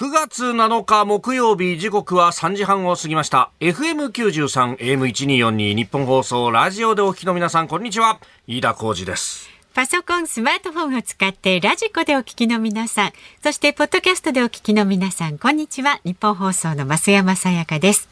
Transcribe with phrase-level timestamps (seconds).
[0.00, 16.00] 9月7日木曜日時刻は3時半を過ぎました FM93 AM1242 ニッポン放送ラジオでお聞きの皆さんこんにちは飯田浩司ですパソコン、スマートフォンを使ってラジコでお聞きの皆さん、そしてポッドキャストでお聞きの皆さん、こんにちは。
[16.02, 18.08] ニッポン放送の増山さやかです。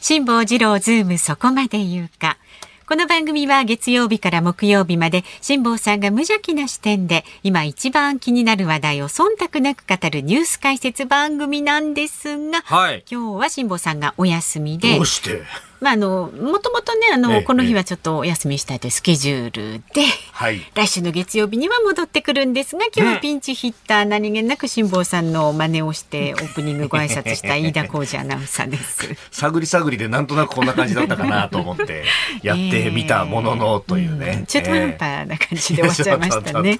[0.00, 2.38] 辛坊治郎ズームそこまで言うか。
[2.92, 14.96] この番組は月曜日から木曜日まで辛坊さんが無邪気な視点で今一番気になる話題を忖度なく語るニュース解説番組なんですが、はい、今日は辛坊さんがお休みで。
[14.96, 15.40] どうして？
[15.82, 29.12] まあ、あのもともとねあの、ええ、この日はちょっとお休みしたいというスケジュールで、はい、来週の月曜日には戻ってくるんですが今日はピンチヒッター、何気なく辛坊さんの真似をして オープニングご挨拶した飯田浩二アナウンサーです。
[29.32, 32.04] 探り探りでなんとなくこんな感じだったかなと思って
[32.44, 36.78] やってみたもののというね、えーうん、中途半端な感じで終わっちゃいましたね。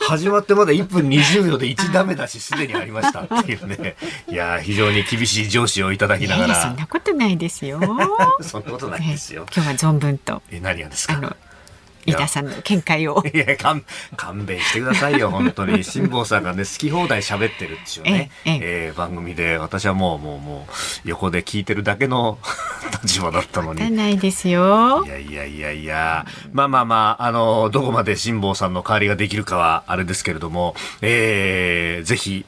[0.00, 3.96] 始まってまだ1分20秒で1ダメだしすでにありましたっていうね。
[4.28, 6.81] いや非常に厳しい上司をいただきながら。
[6.82, 7.80] なことないですよ。
[8.40, 9.46] そんなことないですよ。
[9.54, 10.42] 今日は存分と。
[10.50, 11.36] え、何がですか？
[12.04, 13.22] 飯田さんの見解を。
[13.32, 13.84] いや、勘、
[14.16, 15.84] 勘弁してくださいよ、本当に。
[15.86, 22.38] 辛坊さんがね、好き放題喋ってるっていうね、えええー、番組で、私はもう、もう、もう、横で聞いてるだけの
[23.04, 23.88] 立場だったのに。
[23.92, 25.04] ないですよ。
[25.06, 32.44] いやいやいやいや、まあまあまあ、あの、どこまで辛坊さんの代わりができるかは、あれですけれども、えー、ぜひ、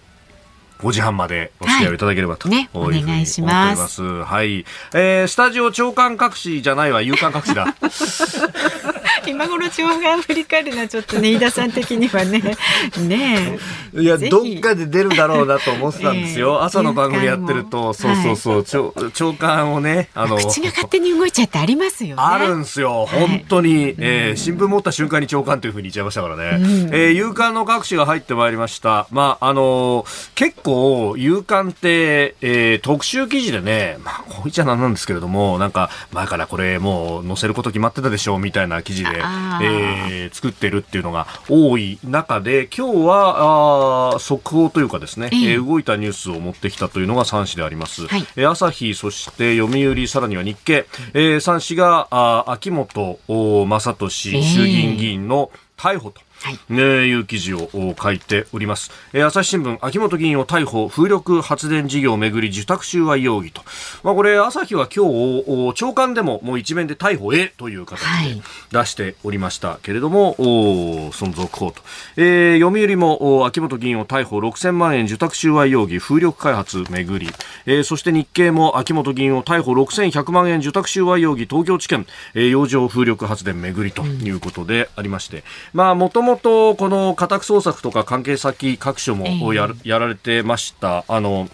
[0.81, 4.03] 5時半までお付き合いいただければと、はい、ね、お願いします。
[4.03, 4.65] はい。
[4.93, 7.75] えー、スタジオ長官隠しじゃないわ、有刊隠しだ。
[9.27, 12.43] 今頃長官振り返るのはちょっとね飯田さん的にはね。
[12.99, 13.59] ね
[13.95, 17.93] いやどっかで出るだろうなと思ってたんですよ、 えー、朝の番組やってると。
[17.95, 22.23] そうそうそう、はい、長長官をねあの口が勝手に動いちゃってありますよね。
[22.23, 23.07] あるんですよ。
[23.11, 29.07] 本当に、はい、えー、新聞持った瞬間に長官というふうに言っちゃいましたからね、うん、えー、夕刊の各紙が入ってまいりました。
[29.11, 48.07] まああの結構構、夕刊って、えー、特集記事でね、まあ、こういっちゃなんなんですけれども、なんか、前からこれもう載せること決まってたでしょうみたいな記事で、えー、作ってるっていうのが多い中で、今日は、あ速報というかですね、えー、動いたニュースを持ってきたというのが3紙であります。
[48.07, 56.21] はい、えー、朝日、そして読売、さらには日経、えー、3紙が、あ秋元正俊衆議院議員の逮捕と。
[56.45, 63.63] はい、ね、いう記事を書いております、えー、朝日新聞秋元議員を逮捕風力発電事業をめぐり受託収賄容疑と、
[64.03, 71.81] まあ、これ朝日は今日長官でももう一面で逮捕へという形で出しておりましたけれども、はい、その続報と、
[72.19, 77.29] えー、読売も秋元議員を逮捕6000万円受託収賄容疑風力開発めぐり、
[77.65, 91.05] えー、そして日経も秋元議員を逮捕6100万円受託収賄容疑東京地検、えー、洋上風力発電めぐりということでありまして、まあもともとこの家宅捜索とか関係先各所もや,、やられてました。
[91.09, 91.49] あの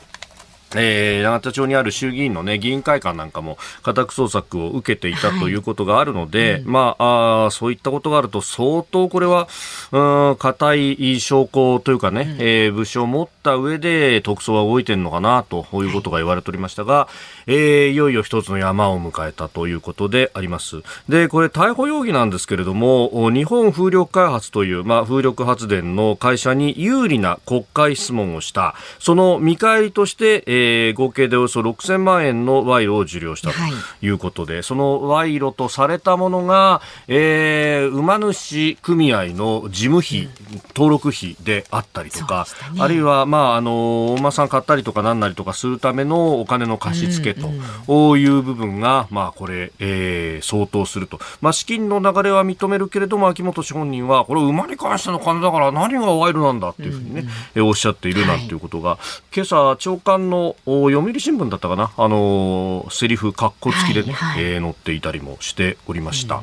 [0.77, 9.49] えー、永田町にある衆議院のね、議員会館なんかも家宅捜索を受けていたということがあるので、はいうん、まああ、そういったことがあると相当これは、
[9.93, 17.09] うん、固い証拠というかね、うん、えー、物証を持った上で特捜は動いてるのかなということが言われておりましたが、
[17.47, 20.83] えー、いよいよ一つの山を迎えたということであります。
[21.09, 33.57] で、これ逮捕容疑なんですけれども、日本風力開発という、まあ、風力発電の会社に有利な国会質問をした、その見返りとして、えーえー、合計でおよそ6000万円の賄賂を受領したと
[34.03, 34.11] い。
[34.11, 40.31] うことで、はい、その賄賂とされたものが、えー、馬主組合の事務費、うん、
[40.75, 51.21] 登録費であったりとか、ね、あるいは、まあ、あの、馬さん買ったりとかなんなりとかするためのお金の貸し付けという部分が、まあ、これ、えー、相当すると。
[51.41, 58.99] まあ、資金の流れは認めるけれども、秋元氏本人は、これ馬に関しての金だから何が賄賂なんだっていうふうにね、うん、おっしゃっているなんていうことが、はい、
[59.35, 66.37] 今朝、長官の読売新聞だったかな、あのセリフ、括弧付きでね、はいはい、えー、載っていたりもしておりました。
[66.37, 66.39] う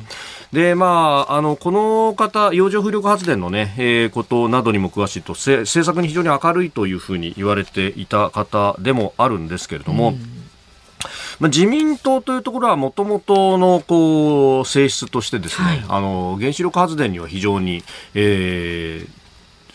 [0.52, 10.14] で、まあ、あの、この方、洋上風力発電のね、えー、ことなどにも詳しいと、政策に非常に明るいというふうに言われていた方でもあるんですけれども、うん。
[11.38, 17.84] まあ、自民党というところはもともとのこう性質としてですね、はい、あの原子力発電には非常に、
[18.14, 19.08] えー、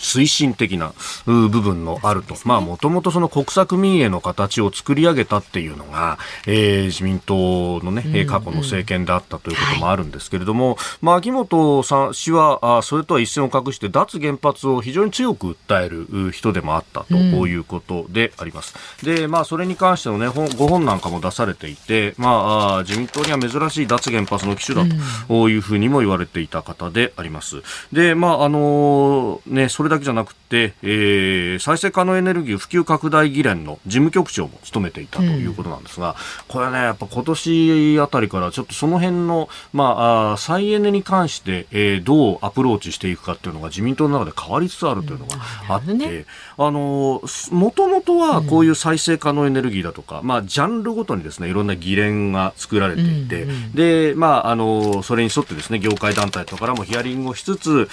[0.03, 0.94] 推進的な
[1.25, 18.75] 部分のあると、まあもともとその国策民営の形を作り上げたっていうのが、えー、自民党のね、過去の政権であったということもあるんですけれども、はい、まあ秋元さん氏はあそれとは一線を画して脱原発を非常に強く訴える人でもあったということであります。
[19.03, 24.95] うん、で、まあそれに関してのね、ご本なんかも出されていて、まあ自民党には珍しい脱原発の機種だ
[25.27, 27.61] というふうにも言われていた方であります。
[27.91, 36.16] で、まああのね、それだけじゃなくて、えー、再生可能エネルギー普及拡大議連の事務局長も務めていたということなんですが、うん、
[36.48, 45.38] これね、やっぱ今年あたりからちょっとその辺の、まあ、あ再エネに関して、えー、どうアプローチしていくかっていうのが自民党の中で変わりつつあるというのが
[45.69, 46.25] あって、うんね、
[46.57, 57.90] あの、もともとはこういう再生可能エネルギーだとか、うん、まあ、ジャンルごとにですね、いろんな議連が作られていて、うんうん、で、まあ、あの、それに沿ってですね、業界団体とかからもヒアリングをしつつ、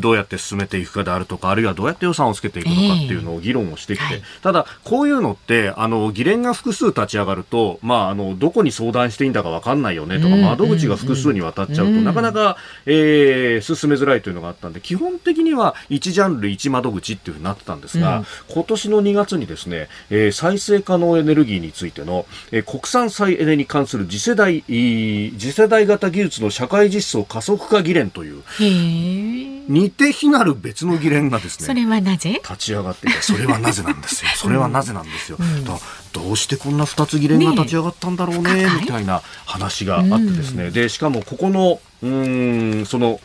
[0.00, 12.56] どうやって進めていくかであるとか、あるいはどうやって予算をつけていくのかっていうのを議論をしてきて、えーはい、ただ、こういうのって、あの、議連が複数立ち上がると、まあ、あの、どこに相談していいんだかわかんないよねとか、窓口が複数にわたっちゃうと、なかなか、
[12.86, 28.42] えー、進めづらいというのがあったんで、基本的には1ジャンル1窓口っていうふうになってたんですが、うん、今年の2月にですね、えー、再生可能エネルギーについての、えー、国産再エネに関する次世代、次世代型技術の社会実装加速化議連という、
[29.68, 32.32] 似て非なる別の議連がですね、それはなぜ？
[32.32, 34.30] 立ち上がってそれはなぜなんですよ。
[34.36, 35.38] それはなぜなんですよ。
[35.40, 35.78] うん、ど
[36.30, 43.20] うしてこんな2つ議連が立ち上がったんだろうね、ねみたいな話があってですね、うん、で、しかもここの、うん、その、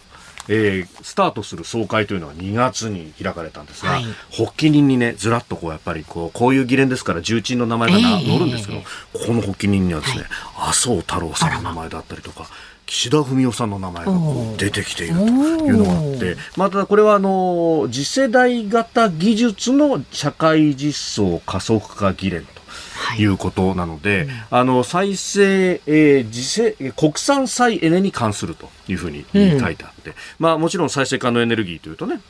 [0.48, 8.86] えー、スタートする総会というのは2月に開かれたんですが、はい、発起人にねずらっとこうやっぱりこうこういう議連ですから重鎮の名前がな、えー、載るんですけど、こ
[9.28, 10.24] この発起人にはですね、
[10.54, 12.48] はい、麻生太郎さんの名前だったりとか。
[12.86, 14.12] 岸田文雄さんの名前が
[14.58, 15.28] 出てきているとい
[15.72, 20.94] うのがあって、まあ、ただこれはあの次世代型技術の社会実
[21.24, 23.26] 装加速化議連い。
[23.26, 32.22] うことなので、はいうん、あの再生、えー、次世国産再エネに関するというふうに書いてあって、うん、まあ、もちろん再生可能エネルギーというとね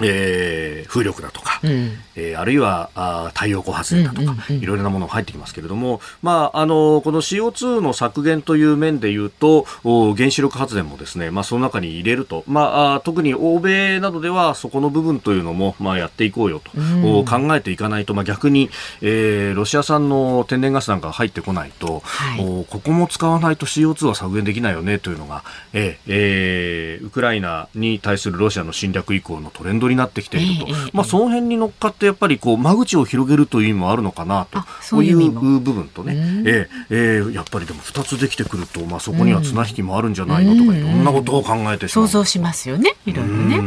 [0.00, 18.70] えー、風力だとか、うん、えー、あるいはあ太陽光発電だとか、いろいろなものが入ってきますけれども、まあ、あのこの CO2 の削減という面でいうと原子力発電もですね、まあ、その中に入れると、まあ、特に欧米などではそこの部分というのも、まあ、やっていこうよと、うん、考えていかないと、まあ、逆に、
[19.02, 36.14] えー、ロシア産の天然ガスなんか入ってこないと、はい、おここも使わないと CO2 は削減できないよねというのが、えーえー、ウクライナに対するロシアの侵略以降のトレンドドになってきていると、えー、まあ、その辺に乗っかってやっぱりこう間口を広げるという意味もあるのかなとそういう部分とね、
[36.46, 43.60] えー、えー、やっぱりでも2つできてくると、まあ、そこには綱引きもあるんじゃないのとかいろんなことを考えてしまう、想像しますよねいろいろね。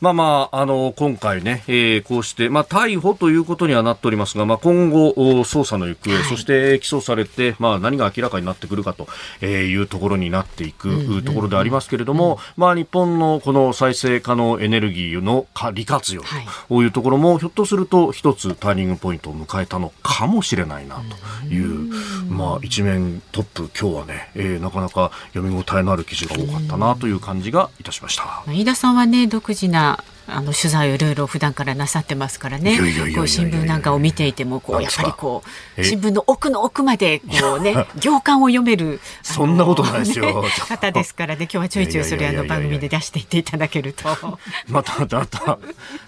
[0.00, 9.06] まあまああの今回ね、えー、こうして、まあ、逮捕ということにはなっておりますが、まあ、今後捜査の行方、はい、そして起訴されて、まあ、何が明らかになってくるかと
[9.44, 16.22] いうところになっていくところでありますけれども、まあ、日本のこの再生可能エネルギーの利活用
[16.68, 21.02] というところも、ひょっとすると一つターニングポイントを迎えたのかもしれないな
[21.46, 21.92] という、
[22.28, 28.44] まあ、一面トップ今日はね、えー、なかなか読み応えのある記事が多かったなという感じがいたしました。
[28.46, 30.02] 飯田さんはね独自な
[30.34, 32.78] あの取材をいろいろ普段からなさってますからね。
[33.14, 35.42] こう新聞なんかを見ていてもこうやっぱりこ
[35.78, 44.38] う新聞の奥の奥までこうね行間を読める そんなことないですよ、方ですからね今日はちょいちょいそれあの番組で出していっていただけると。
[44.68, 45.58] またまたまた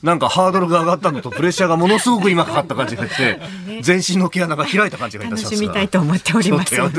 [0.03, 3.41] なんかハードルが上がったのとプレッシャーがものすごく今かかった感じがして、
[3.83, 5.55] 全身の毛穴が開いた感じがいたします。
[5.55, 6.91] 楽しみたいと思っておりますよ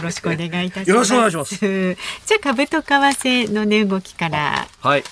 [0.00, 0.90] ろしくお願いいたします。
[0.90, 1.56] よろしくお願いします。
[1.56, 5.04] じゃあ株と為替の値動きからはい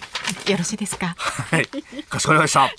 [0.48, 1.01] よろしいですか？
[1.08, 1.66] はい。
[2.08, 2.60] かしこまりました。
[2.60, 2.72] はい、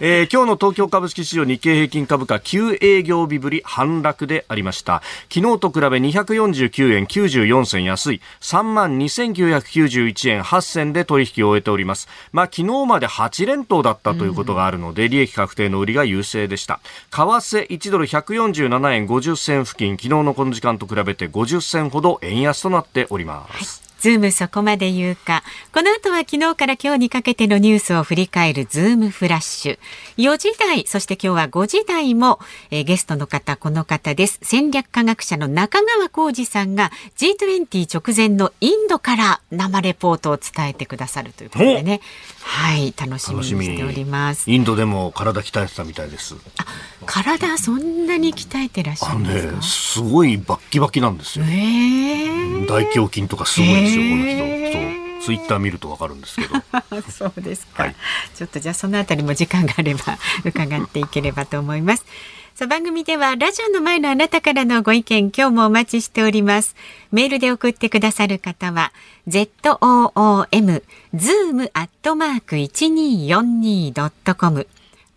[0.00, 5.02] えー、今日の東京株式市場日経平均株価9営業日ぶり反落でありました。
[5.32, 12.08] 昨日と比べ249円94銭安い3万2991円8銭で取引を終えております。
[12.32, 16.80] まあ昨日まで8連投だったということがあるので、うん、利益確定の売りが優勢でした。
[17.10, 23.80] 為替1ドル147円50銭付近、昨日のこの時間と比べて50銭ほど円安となっております。
[23.80, 25.42] はいズームそこまで言うか。
[25.72, 29.78] この後は昨日から今日にかけてのニュースを振り返るズームフラッシュ。
[30.18, 32.38] 4時台、そして今日は5時台も、
[32.70, 34.38] えー、ゲストの方、この方です。
[34.42, 42.00] 戦略科学者の中川コージさんが G20 直前のインドから生レポートを伝えてくださるということでね。
[42.42, 43.38] はい、楽しみ
[43.68, 44.50] にしております。
[44.50, 46.36] インドでも体鍛えてたみたいです。
[46.58, 46.64] あ、
[47.04, 49.52] 体そんなに鍛えてらっしゃるんですか？
[49.52, 51.44] ね、すごいバッキバキなんですよ。
[51.44, 54.72] えー、大胸筋とかすごいですよ、この人。
[54.72, 56.54] そうツイッター見るとわかるんですけど。
[57.10, 57.96] そうですか、はい、
[58.34, 62.06] ちょっとじゃあそのあたりも時間があれば 伺っていければと思います。
[62.54, 66.74] さあ番組ではラジオの前のあなたからのご意見今日もお待ちしております。
[67.12, 68.92] メールで送ってくださる方は
[69.28, 70.82] z o o m
[71.14, 74.66] zoom アットマーク一二四二ドットコム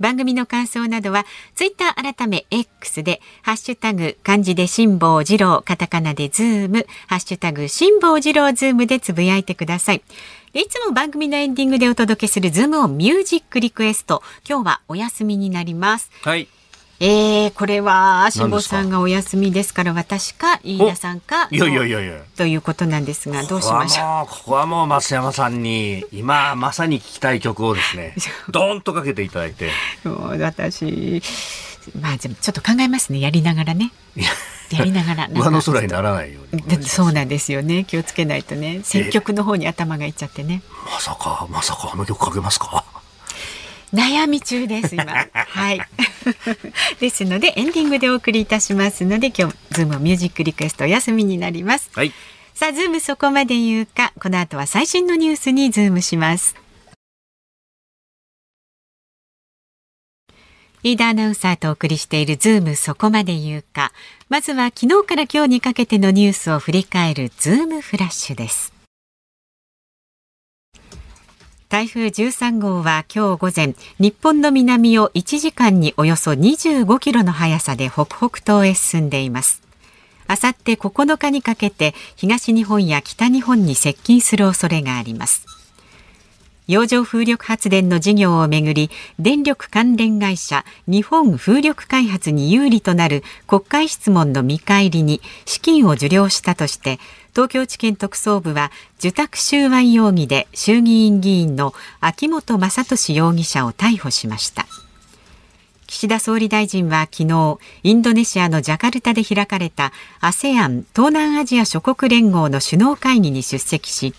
[0.01, 10.01] 番組の感想などはツイッター改め X でハッシュタグ漢字で辛坊治郎カタカナでズームハッシュタグ辛坊治郎ズームでつぶやいてください。
[10.53, 14.21] でいつも番組のエンディングでお届けするズームオンミュージックリクエスト。
[14.47, 16.11] 今日はお休みになります。
[16.23, 16.49] はい。
[17.03, 22.21] えー、これは辛坊さんがお休みですから私か飯田さんかいやいやいやいや。
[22.37, 24.29] ということなんですがどうしましょう？
[24.29, 28.13] ここはもう増山さんに今まさに聞きたい曲をですね
[28.51, 29.71] ドーンとかけていただいて。
[30.05, 31.23] 私
[31.99, 33.91] まあちょっと考えますねやりながらね。
[34.69, 36.83] やりながら 上の空にならないように。
[36.87, 37.83] そうなんですよね。
[37.83, 38.81] 気をつけないとね。
[38.83, 40.61] 選曲の方に頭がいっちゃってね。
[40.85, 42.83] まさかまさかあの曲かけますか？
[43.93, 45.05] 悩み中です今。
[45.33, 45.81] はい。
[46.99, 51.89] ですのでエンディングでお送りいたしますので今日ズームミュージックリクエストお休みになります。
[51.93, 52.13] はい。
[52.53, 56.55] さあズームそこまで言うかこの後は最新のニュースにズームします。
[60.83, 63.91] 飯田アナウンサーとお送りしているズームそこまで言うか。
[64.29, 68.70] まずは昨日から今日にかけてのニュースを振り返るズームフラッシュです
[71.71, 79.61] 台風13号は今日午前日本の南を1時間におよそ25キロの速さで北北東へ進んでいます。
[80.27, 85.45] あさって9日にかけて東日本や北日本に接近する恐れがあります。
[86.67, 96.99] 洋上風力発電の事業をめぐり電力関連会社日本風力開発に有利となる国会質問の見返りに資金を受領したとして
[97.31, 104.65] 東京地検特捜部は受託収賄容疑で衆議院議員の秋本真利容疑者を逮捕しました。
[105.87, 114.13] 岸田総理大臣は昨日インドネシアのジャカルタで開かれた ASEAN 東南アジア諸国連合の首脳会議に出席し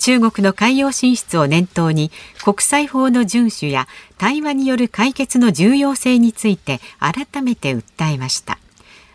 [0.00, 2.10] 中国の海洋進出を念頭に
[2.42, 3.86] 国際法の遵守や
[4.18, 8.58] 対話による解決の重要性について改めて訴えました。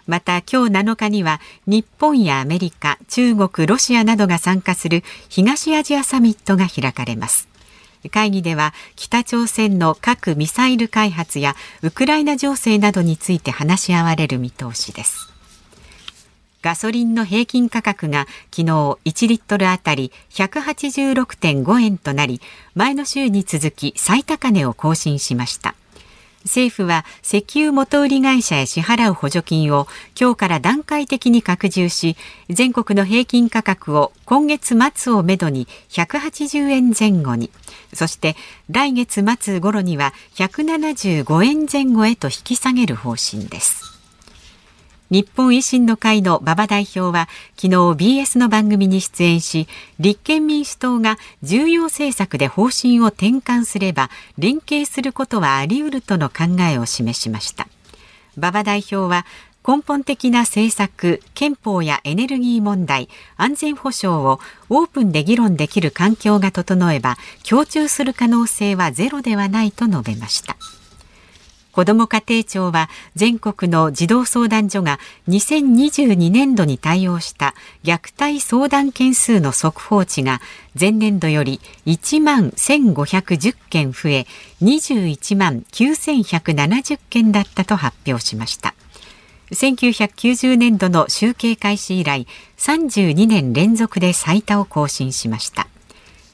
[0.07, 7.47] また今日7日には日本やアメリカ、中国、ロシアなどが参加する東アジアサミットが開かれます。
[8.09, 15.33] 会議では北朝鮮の核・ミサイル開発やウクライナ情勢などについて話し合われる見通しです。
[16.61, 22.41] ガソリンの平均価格が昨日1リットルあたり186.5円となり
[22.75, 25.75] 前の週に続き最高値を更新しました。
[26.43, 29.87] 政府は石油元売り会社へ支払う補助金を
[30.19, 32.15] 今日から段階的に拡充し
[32.49, 37.51] 全国の平均価格を今月末をめどに180円前後に
[37.93, 38.35] そして
[38.69, 43.86] 来月末頃には175円前後へと引き下げる方針です。
[45.09, 49.67] 日本維新の会の馬場代表は昨日 BS の番組に出演し
[49.99, 57.67] 立憲民主党が重要政策で方針を転換すれば連携することはあり得るとの考えを示しました
[58.37, 59.25] 馬場代表は
[59.67, 70.55] 根本的な政策、憲法やエネルギー問題、安全保障をオープンで議論できる環境が整えば、共通する可能性はゼロではないと述べました。
[71.77, 77.53] 子ども家庭庁は全国の児童相談所が2022年度に対応した
[77.83, 80.41] 虐待相談件数の速報値が
[80.73, 84.25] 前年度より1万1510件増え
[84.63, 88.73] 21万9170件だったと発表しました。
[89.51, 92.25] 1990年度の集計開始以来
[92.57, 95.67] 32年連続で最多を更新しました。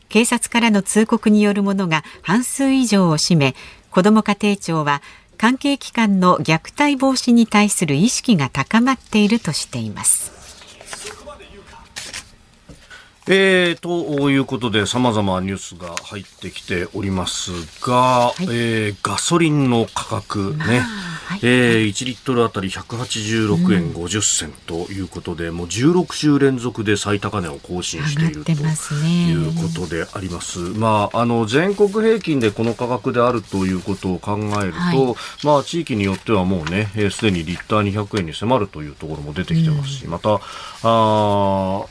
[0.07, 3.55] 警察からの通告によるものが半数以上を占め
[3.93, 5.03] 子ども家庭庁は
[5.37, 10.42] 関係機関の虐待防止に対する意識が高まっているとしています。
[13.25, 17.51] えー、ということで、さまざまニュースが入ってきております
[17.81, 30.59] が、はい、えー、ガソリンの価格ね、はい、えー、1リットルあたり186円50銭ということで、うん、もう16週連続で最高値を更新しているということであります。
[30.59, 40.41] まあ、あの、全国平均でこの価格であるということを考えると、はい、まあ、地域によってはもうね、す、えー、で、にリッター200円に迫るというところも出てきてますし、うん、また、
[40.83, 41.85] あ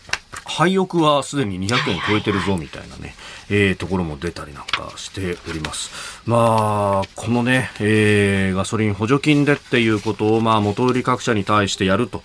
[0.44, 3.14] 廃屋はすでに200円超えてるぞみたいなね、
[3.50, 6.22] えー、ところも出たりなんかしております。
[6.26, 12.22] まあ、このね、えー、ガソリン補助金でっていうことを、まあ、元売り各社に対してやると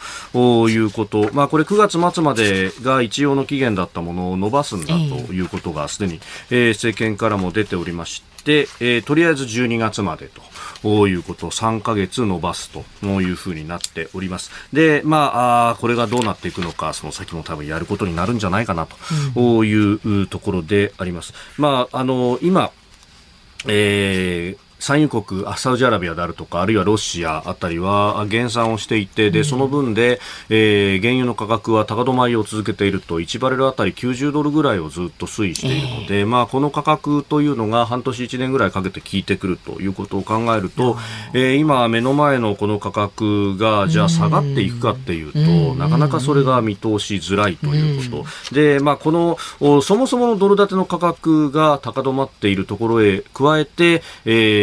[0.70, 6.20] いうこと、まあ、これ9月末までが一応の期限だったものを伸ばすんだということがすでに、
[6.50, 10.42] えー、政権からも出ておりまして、えー、とりあえず12月までと。
[10.84, 14.52] ういうことを3ヶ月延ばすというふうになっております。
[14.74, 18.88] で、まあ、あこれがどうなっていくのか、その先も多分やることになるんじゃないかな
[19.36, 21.34] というところであります。
[21.58, 22.72] まあ、あの、今、
[23.68, 30.20] えー産油国サウジアラビアであるとかあるいはロシアあたりは減産をしていてでその分で、
[30.50, 40.98] えー、原油の価格は高止まりを続けていると1バレルあたり90ドルぐらいをずっと推移しているので、えー、まあ、この価格というのが半年1年ぐらいかけて効いてくるということを考えると、
[41.34, 54.04] えー、今目の前のこの価格がじゃあ下がっていくかっていうと、なかなかそれが見通しづらいということ、でまあ、このそもそものドル建ての価格が高止まっているところへ加えて、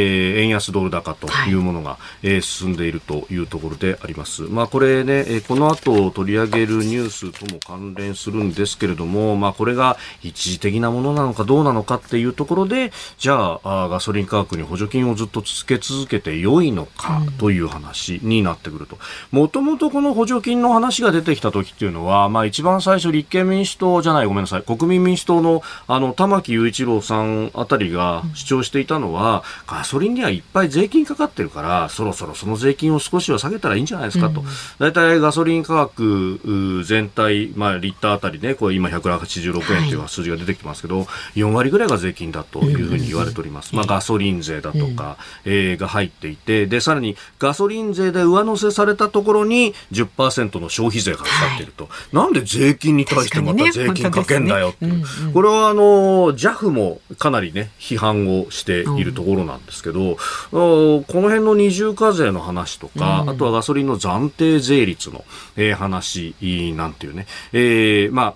[0.04, 4.42] えー、円安ドル高というものが、はい、えー、進んでいるというところであります。
[4.42, 18.98] まあ、これね、えー、この後取り上げるニュースとも関連するんですけれども、まあ、これが一時的なものなのかどうなのかっていうところで、じゃあ、あガソリン価格に補助金をずっとつけ続けて良いのかという話になってくると。
[19.30, 34.44] もともとこの補助金の話が出てきた時っていうのは、まあ、一番最初立憲民主党じゃない、ごめんなさい、国民民主党のあの玉木雄一郎さんあたりが主張していたのは、ガソリンにはいっぱい税金かかってるから、そろそろその税金を少しは下げたらいいんじゃないですかと。
[34.78, 43.74] 大、体、ガソリン価格全体、まあ、リッターあたりね、これ今186円という数字が出てきてますけど、はい、4割ぐらいが税金だというふうに言われております。
[43.74, 51.84] まあ、ガソリン税だとか、えー、が入っていて、で、さらにガソリン税で上乗せされたところに10%の消費税がかかっていると。
[51.84, 54.92] はい、なんで税金に対してまた税金かけんだよっていう。
[54.92, 65.24] ねうんうん、これはあの、JAF もかなりね、批判をしているところなんですけど、うん、この辺の二重課税の話とか、うん、あとはガソリンの暫定税率の、
[65.56, 66.34] えー、話
[66.74, 68.34] なんていうね、えー、まあ、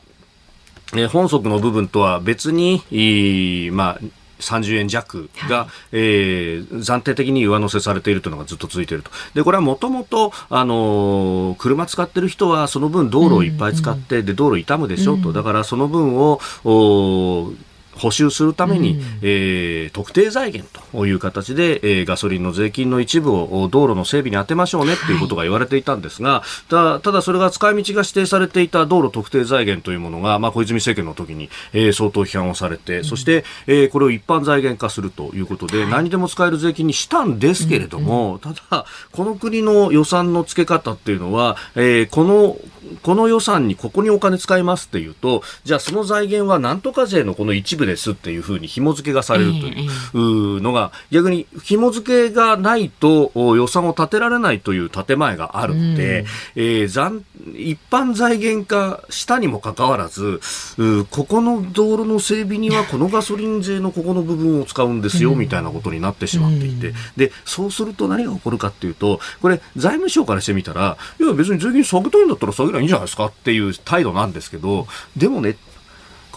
[0.95, 2.83] えー、本則の部分とは別に、
[3.73, 3.99] まあ、
[4.41, 9.11] 30円弱が、はい、えー、暫定的に上乗せされているというのがずっと続いていると。
[9.35, 14.21] で、これはもともと、あのー、車使ってる人はその分道路をいっぱい使って、うん。
[14.21, 15.33] うん、で、道路傷むでしょ、うん、と。
[15.33, 16.41] だからその分を、
[17.99, 42.57] 補修するために、うん、えー、特定財源という形で、えー、ガソリンの税金の一部を道路の整備に充てましょうねということが言われていたんですが、はい、たただそれが使い道が指定されていた道路特定財源というものが、まあ、小泉政権の時に、えー、相当批判をされて、うん、そして、えー、これを一般財源化するということで、はい、何にでも使える税金にしたんですけれども、うんうん、ただ、この国の予算の付け方っていうのは、えー、この
[43.03, 56.25] この予算にここにお金使いますっていうと、じゃあその財源はなんとか税のこの一部ですっていうふうに紐付けがされるというのが、逆に紐付けがないと予算を立てられないという建前があるので、
[56.55, 57.23] えー、
[57.55, 60.41] 一般財源化したにもかかわらず、
[61.11, 75.57] ここの道路の整備にはこのガソリン税のここの部分を使うんですよ、みたいなことになってしまっていて、で、そうすると何が起こるかっていうと、これ財務省からしてみたら、いや別に税金下げたいんだったら下げないいいんじゃないですかっていう態度なんですけど、でもね、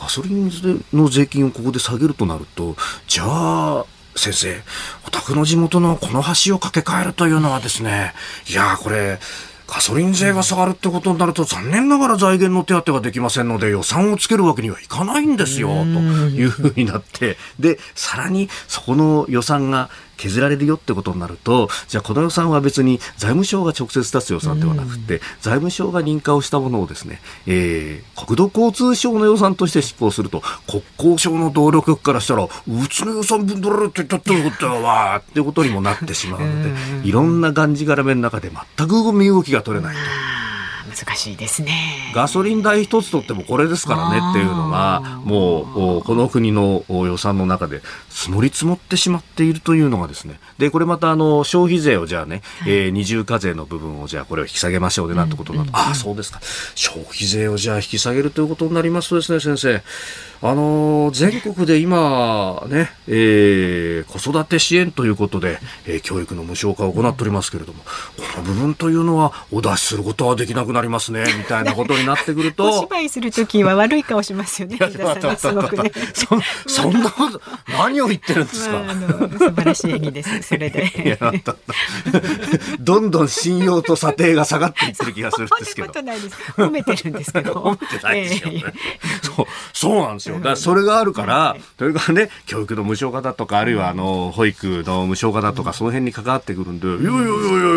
[0.01, 0.49] ガソリン
[0.93, 2.75] の税金をここで下げるとなると、
[3.07, 3.85] じゃあ、
[4.15, 4.61] 先生、
[5.05, 8.13] お宅の地元のこの橋を架け替えるというのはですね、
[8.49, 9.19] いやこれ、
[9.67, 19.89] ガソリン税が下がるってことになると残念ながら財源の手当ができませんので予算をつけるわけにはいかないんですよというふうになってでさらにそこの予算が
[20.21, 32.49] 削られるよってことになるとじゃあこの予算は別に財務省が直接出す予算ではなくて、財務省が認可をしたものをですね、えー、国土交通省の予算として執行すると国交省の動力局からしたらう
[32.89, 40.01] ちの予算分取られてたってことはわーってことにもなってしまうのでいろんながんじがらめの中で全く身動きが取れないと。
[40.89, 42.12] 難しいですね。
[42.13, 50.39] ガソリン代一つとってもこれですからねっていうのがもうこの国の予算の中で積もり積もってしまっているというのがですね。
[50.58, 56.39] でこれまたあの消費税をじゃあね、はい、えー、二重課税の部分をじゃあこれを引き下げましょうでなんてことになって、うんうん、ああそうですか。
[56.76, 59.84] 消費税をじゃあ引き下げるということになりますとですね先生
[60.43, 72.69] あの全国で今ね、えー、子育て支援ということで、えー、教育の無償化を行っておりますけれども、この部分というのはお出しすることはできなくなりますね、みたいなことになってくると。
[72.82, 74.77] お芝居するときは悪い顔しますよね。
[74.77, 74.91] そ
[76.67, 78.95] そんなこと、何を言ってるんですか、まあ、
[79.38, 81.19] 素晴らしい演技です、それで。
[82.80, 85.88] どんどん信用と査定が下がっていってる気がするんですけど。
[85.91, 87.54] 褒めてるんですけど。
[87.62, 88.63] 褒めてないですよ、ね、
[89.21, 90.31] そう、そうなんですよ。
[90.32, 90.38] よ。
[90.38, 97.24] だからそれがあるから、それからね、教育の無償化だとか、あるいはあの、保育の無償化だとか、その辺に関わってくるんで、いやいやいや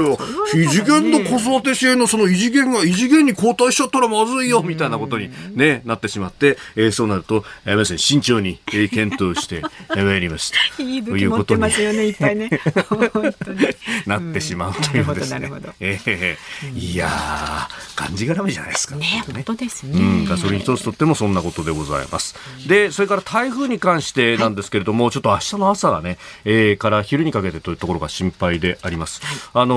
[0.07, 0.17] いや、
[0.55, 10.83] 異次元の子育て支援のその異次元が異次元に後退しちゃったらまずいよ、みたいなことにね、なってしまって、えー、そうなると、えー、まさに慎重に、えー、検討して、えー、やりますと。
[10.83, 12.51] いい武器持ってますよね、いっぱいね。
[14.07, 15.51] なってしまうというですね。
[15.81, 18.97] えー、いやー、がんじがらめじゃないですか。
[18.97, 19.99] ね、本当ですね。
[19.99, 22.35] うん、ガソリン一つとってもそんなことでございます。
[22.67, 29.25] で、それから台風に関してなんですけれども、はい、ちょっと明日の朝がね、えー、から昼にかけてというところが心配であります。
[29.25, 29.77] はい、あの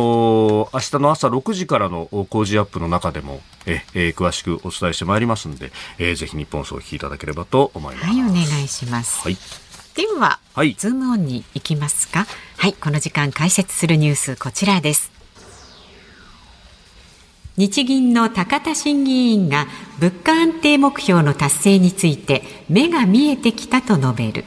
[0.65, 8.07] ー、明日の朝6時からの工事アップの中でも、ええー、詳しくお伝えしてまいりますので、えー、ぜひ日本放送を聞きいただければと思います。
[8.07, 9.21] はい、お願いします。
[9.21, 9.37] はい。
[9.95, 12.27] では、はい、ズームオンに行きますか。
[12.57, 15.16] はい、この時間解説するニュースこちらです。
[17.57, 19.65] 日銀の高田審議委員が
[19.99, 24.45] 物価安定目標の達成について目が見えてきたと述べる。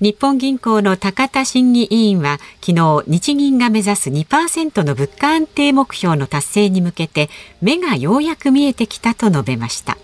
[0.00, 7.28] 日本銀行の高田審議委員は昨日日銀が目指す2%の物価安定目標の達成に向けて
[7.60, 9.98] 目がようやく見えてきたと述べました。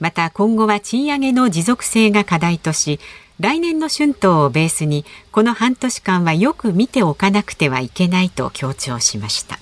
[0.00, 3.00] また今後は賃上げの持続性が課題とし
[3.38, 9.58] 来年の春闘をベースにこの半年間はよく見ておかなくてはいけないと強調しました。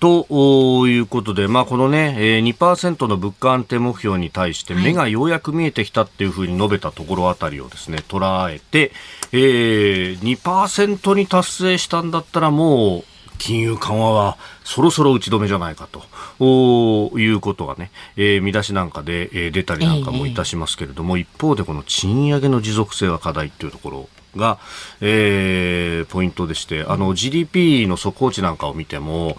[0.00, 8.90] ということで、まあ、このね、2%の物価安定目標に対して目がようやく見えてきたっていうふうに述べたところあたりをですね、捉えて、
[9.30, 13.04] えー、2%に達成したんだったらもう
[13.42, 16.04] 金融緩和はそろそろ打ち止めじゃないかと。
[17.18, 24.60] いうことがね、えー、見出しなんかで、えー、出たりなんかもいたしますけれども、一方でこの賃上げの持続性が課題っていうところが、
[25.00, 29.36] えー、ポイントでして、あの GDP の速報値なんかを見ても、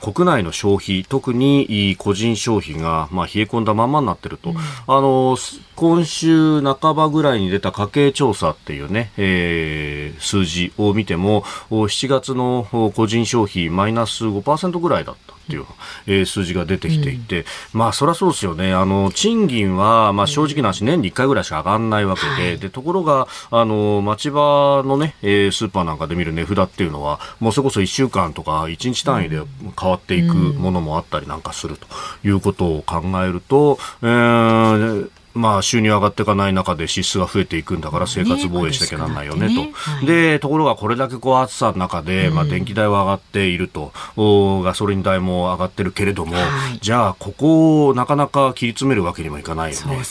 [0.00, 5.36] 国内の消費、特に個人消費が、まあ、冷え込んだままになっていると、うん、あの
[5.76, 15.37] 今週半ばぐらいに出た家計調査っていうね、えー、数字を見ても、7月の個人消費マイナス5%ぐらいだった。
[15.48, 15.64] っていう、
[16.06, 17.44] えー、数字が出てきていて、うん、
[17.80, 18.74] まあそりゃそうですよね。
[18.74, 22.28] あの賃金は、まあ、正直な話年に1回ぐらいしか上がらないわけで。
[22.28, 29.40] はい、でところがあの町場のね、えー、スーパーなんかで見る値札っていうのはもうそれこそ1週間とか1日単位で
[29.80, 31.86] 変わっていくものもあったりなんかすると
[32.26, 39.54] いうことを考えると、えーまあ、収入上がっていかない中で支出が増えていくんだから生活防衛しなきゃなんないよねと。
[39.54, 39.72] ね。
[39.74, 46.40] はい、で、ところがこれだけこう暑さの中で、まあ、電気代は上がっていると、うん、ガソリン代も上がってるけれども、は
[46.74, 50.02] い、じゃあ、ここをなかなか切り詰めるわけにもいかないよね、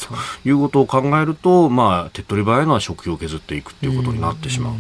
[0.43, 4.73] ということを考えると、まあ、手っ取り早いのは食費を削っていくということになってしまう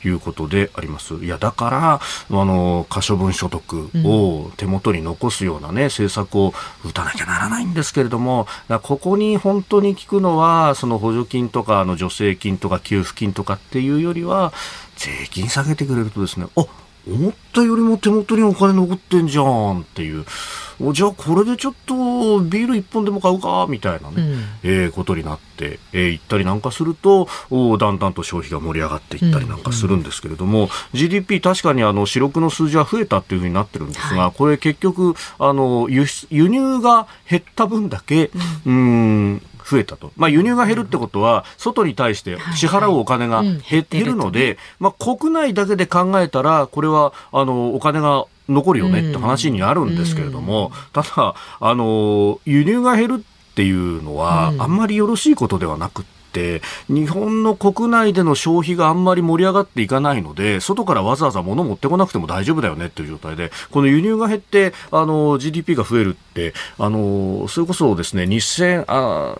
[0.00, 1.14] ということであります。
[1.16, 2.00] いや、だから、
[2.40, 8.46] あの、可処分所得を手元に残すようなね、政策を打たなきゃならないんですけれども、
[8.82, 14.52] ここに本当に聞くのは、その補助金とか、あの助成金とか給付金とかっていうよりは、
[14.96, 16.66] 税金下げてくれるとですね、あ
[17.08, 20.24] 思ったよりも手元にお金残ってんじゃんっていう。
[20.92, 38.32] じゃあこれでちょっとビール1本でも買うかみたいなね、うん、えー、ことになって、えー、行ったりなんかするとおだんだんと消費が盛り上がっていったりなんかするんですけれども、うんうん、GDP 確かにあの四六の数字は増えたっていうふうになってるんですが、はい、これ結局あの輸輸入が減った分だけ、
[38.66, 40.12] うん、うん増えたと。
[40.16, 69.38] まあ、輸入が減るってことは、外に対して支払うお金が減るので、まあ、国内だけで考えたら、これは、あの、お金が残るよねって話になるんですけれども、ただ、あの、輸入が減るっていうのは、あんまりよろしいことではなくて、日本の国内での消費があんまり盛り上がっていかないので、外からわざわざ物持ってこなくても大丈夫だよねっていう状態で、この輸入が減って、あの、GDP が増えるって、あの、それこそですね、2000、あ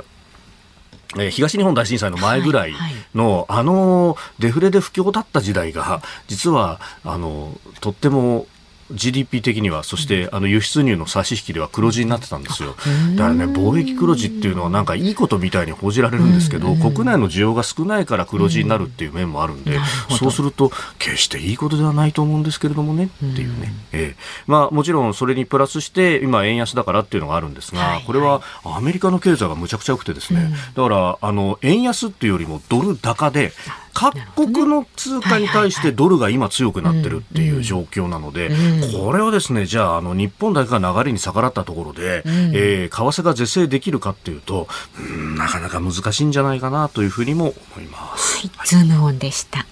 [1.16, 8.46] えー、東日本大震災の前ぐらいの、はいはい、あのデフレで不況だった時代が実はあのとっても
[8.94, 12.74] GDP 的には、そしてあの輸出入の差し引きでは黒字になってたんですよ。
[13.16, 19.78] だからね、貿易黒字っていうのはなんかいいことみたいに報じられるんですけど、国内の需要が少ないから黒字になるっていう面もあるんで、
[20.18, 23.72] そうすると決していいことではないと思うんですけれどもねっていうね。
[23.92, 24.22] ええ。
[24.46, 33.52] まあもちろんそれにプラスして今円安だからっていうのがあるんですが、これはアメリカの経済がむちゃくちゃ良くてですね、だからあの円安っていうよりもドル高で
[33.94, 38.50] 各国の通貨に対してドルが今強くなってるっていう状況なので、
[38.96, 44.68] これはですね、じゃあ、あの、日本だけが流れに逆らったところで、えー、為替が是正できるかっていうと、
[45.36, 48.48] なかなか難しいんじゃないかなというふうにも思います。
[48.56, 49.66] はい、ズームオンでした。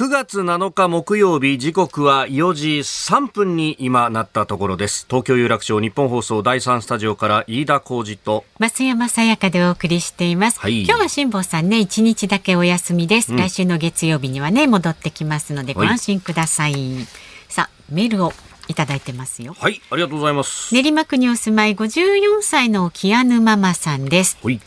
[0.00, 5.04] 9月7日木曜日時刻は4時3分に今なったところです。
[5.06, 17.06] 東京有楽町日本放送第3スタジオから飯田浩二と増山さやかでお送りしています、はい、今日は辛坊さんね1日だけお休みです、うん、来週の月曜日にはね戻ってきますのでご安心ください、はい、
[17.50, 18.32] さあメールを
[18.68, 19.54] いただいてますよ。
[19.58, 20.74] はいありがとうございます。
[20.74, 24.62] 練馬区にお住まい54歳のキアヌママさんです、はい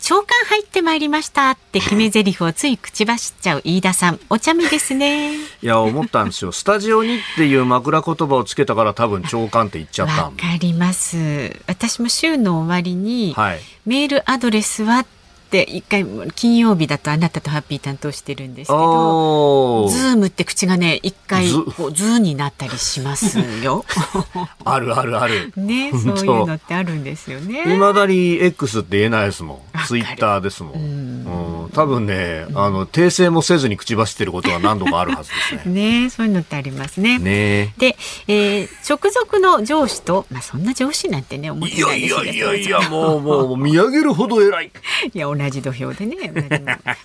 [0.00, 4.20] 長官入ってまいりましたって決め台詞をつい口走っちゃう飯田さん。
[4.30, 5.34] お茶目ですね。
[5.62, 6.52] いや思ったんですよ。
[6.52, 11.60] スタジオにっていう枕言葉をつけたから多分長官って言っちゃったわかります。
[11.66, 15.04] 私も週の終わりに、はい、メールアドレスは
[15.48, 22.18] って一回金曜日だとあなたとハッピー担当してるんですけどズームって口がね一回ズー。
[22.18, 23.84] になったりしますよ。
[24.64, 25.52] あるあるある。
[25.56, 27.74] ね そういうのってあるんですよね。
[27.74, 29.86] いまだに X って言えないですもん。
[29.86, 36.02] ツイッターですもん、うん、多分ねあの訂正もせずに口走ってることは何度かあるはずですね。
[36.02, 37.18] ねそういうのってありますね。
[37.18, 37.74] ね。
[37.78, 44.70] で、えー、直属の上司とまあそんな上司なんてね思ってないですいやいやいやいやもうもう見上げるほど偉い。
[45.14, 46.16] いや同じ土俵でね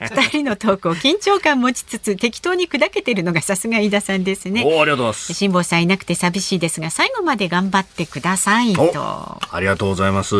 [0.01, 4.61] 二人のトークを緊張感持ちつつ適当に砕けてるのがさすが飯田さんですね。
[4.61, 5.33] ありがとうございます。
[5.33, 9.39] 辛坊さんいなくて寂しいですが最後まで頑張ってくださいと。
[9.51, 10.39] ありがとうございます、え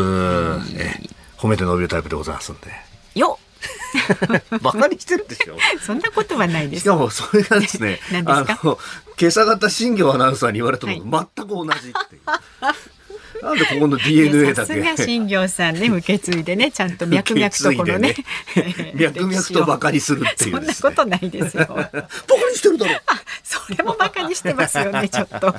[1.38, 2.72] 褒めて伸びるタイプでございますんで。
[3.16, 3.38] よ
[4.62, 5.58] バカにしてるでしょ。
[5.86, 6.84] そんなことはないです。
[6.84, 8.78] しかもそれがですね あの
[9.20, 12.22] 今朝方新業アナウンサーに言われたこと、はい、全く同じっていう
[13.44, 14.56] なんでここの DNA だけ？
[14.56, 18.16] さすが新業さんね、受け継いでね、ちゃんと脈々とこのね。
[18.56, 21.66] ね 脈々とバカにするっていう、ね、そんなことないですよ。
[21.68, 23.00] バカにしてるだろ
[23.44, 25.56] それもバカにしてますよね、ちょっと。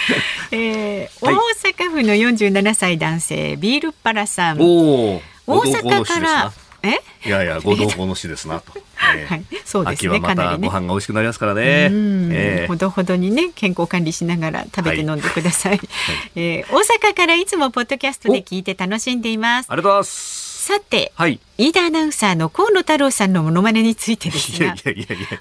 [0.50, 4.58] えー、大阪府の47歳男性、ビールパラさん。
[4.58, 6.52] 大阪から。
[6.82, 7.00] え？
[7.26, 8.72] いやいや、 ご同行の死ですなと。
[8.96, 10.20] はい、そうですね。
[10.20, 10.68] かなりね。
[10.68, 11.62] ご飯が美味しくなりますからね。
[11.62, 15.78] えー、ほどほどにね、健康管理しながら食べて飲んでください。
[15.78, 15.88] はい、
[16.36, 19.66] えー、大阪からいつもポッドキャストで聞いて楽しんでいます。
[19.68, 20.46] ありがとうございます。
[20.66, 24.74] さて、はい、飯田アナウンサーの河野太郎さんのモノマネについてですが、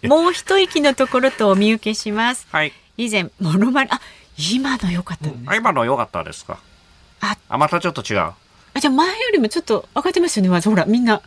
[0.03, 2.45] もう一息のところとお見受けします。
[2.51, 3.99] はい、以前モノマネ、あ、
[4.37, 6.59] 今の良かった、ねうん、今の良かったですか？
[7.21, 8.31] あ、あまたちょっと違う。
[8.75, 10.69] あじゃあ前よりもちょっと上がってますよねまず。
[10.69, 11.21] ほらみんな、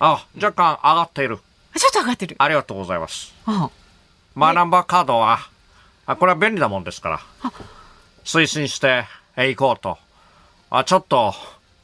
[0.00, 1.38] あ若干上がっている。
[1.76, 2.34] ちょっと上がってる。
[2.38, 3.34] ありがとうございます。
[3.44, 3.70] あ
[4.34, 5.38] マイナンバーカードは
[6.06, 7.20] あこれは便利なもんですから。
[8.24, 9.04] 推進して
[9.36, 9.98] いこうと。
[10.70, 11.34] あちょっと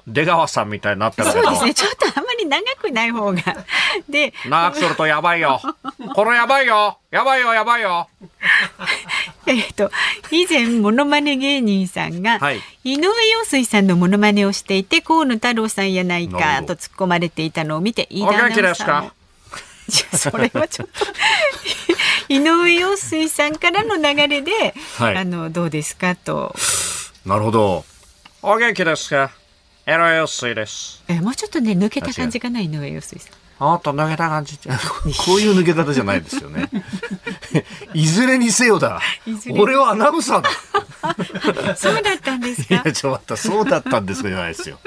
[0.06, 1.42] 出川さんみたいになってるけど。
[1.44, 1.74] そうですね。
[1.74, 3.42] ちょっとあんまり長くない方が。
[4.08, 5.60] で長くするとやばいよ。
[6.14, 6.98] これやばいよ。
[7.10, 8.08] やばいよやばいよ
[9.50, 9.90] えっと
[10.30, 19.10] 以前モノマネ芸人さんが、はい、井上陽水さんのモノマネをしていて河野太郎さんやないかと突っ込まれていたのを見て飯田アナウンサーも。
[20.16, 21.04] それはちょっと
[22.32, 26.14] 井上陽水さんからの流れで、はい、あのどうですか？
[26.14, 26.54] と。
[27.26, 27.84] なるほど。
[28.42, 29.32] お元気ですか？
[29.86, 31.02] エロ陽水です。
[31.08, 34.58] えもうちょっとね抜けた感じがない井上陽水さんあっと抜けた感じ。
[35.26, 36.70] こういう抜け方じゃないですよね。
[37.92, 39.00] いずれにせよだ。
[39.50, 40.50] 俺はアナウンサーだ。
[41.76, 42.74] そうだったんですか？
[42.76, 44.78] いやちょっとそうだったんですじゃないですよ。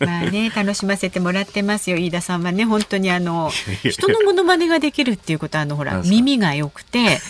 [0.00, 1.96] まあね楽しませてもらってますよ。
[1.96, 3.52] 飯田さんはね本当にあの
[3.88, 7.20] 人のモノマネができるっていうことはあのほら耳が良くて。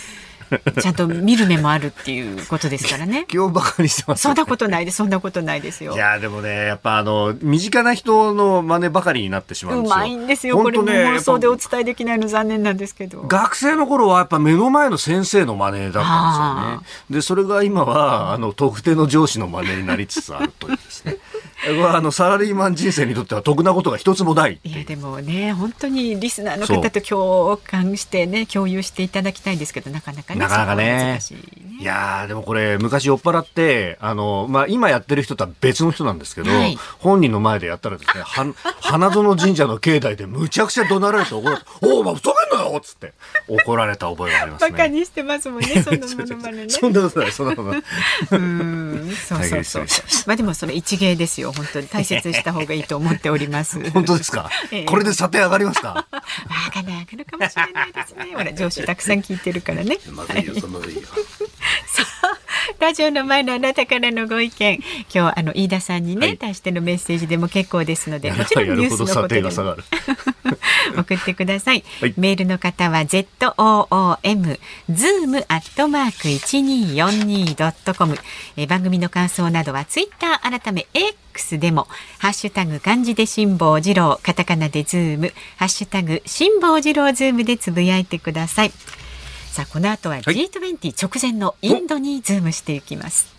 [0.81, 3.25] ちゃんと見る目もあるっていうことですからね。
[3.31, 4.97] 今日バカにしてます、ね、そんなことないです。
[4.97, 5.93] そんなことないですよ。
[5.93, 9.95] いやでもね、やっぱあの身近な人の真似ばかりになってしまうんですよ。
[9.95, 10.57] うまいんですよ。
[10.57, 13.23] これも放送でお伝えできないの残念なんですけど。
[13.23, 16.85] 学生の頃はやっぱ目の前の先生の真似だったんですよね。
[17.09, 21.17] でそれが今はあの特定の上司の真似になりつつあるというですね。
[21.65, 31.19] あのサラリーマン人生にとっては得なことが一つもないいやでもね本当にリスナーの方と共感してね共有していただきたいんですけどなかなかねなかなかね、ね、
[31.79, 43.13] いやでもこれ昔酔っ払ってあの、まあ、今やってる人とは別の人なんですけど、はい、本人の前でやったらですね は花園神社の境内でむちゃくちゃ怒鳴られて怒られて「おお前ふざけんなよ!」っつって
[43.47, 44.71] 怒られた覚えがありますね。
[44.71, 46.69] バカにしてますもんね そんなものまね。
[46.69, 47.83] そんなことないそんなことない。
[48.31, 49.85] うんそうそうそう。
[50.25, 53.79] まあでもその一芸ですよ本当に大切にした方がいいと思っております。
[53.91, 54.49] 本当ですか？
[54.71, 55.89] えー、これで査定上がりますか？
[55.89, 56.05] わ
[56.73, 58.25] かんない上がるかもしれないですね。
[58.33, 59.97] ほら上司たくさん聞いてるからね。
[60.11, 61.01] まずいよ、まずいよ。
[61.87, 62.39] さあ
[62.79, 64.75] ラジオの前のあなたからのご意見
[65.13, 69.49] 今日あの飯田さんにね、はい、対してのメッセージでも結構ですのでもちろんニュースのことでも
[70.97, 78.17] 送ってください、はい、メールの方は zoom zoom アットマーク一二四二ドットコム。
[78.67, 81.87] 番組の感想などはツイッター改め X でも
[82.19, 88.71] ハッシュタグ漢字で辛坊治郎カタカナでズームハッシュタグ辛坊治郎ズームでつぶやいてください。
[89.53, 93.31] さあこの後は G20 直前のインドにズームしていきます、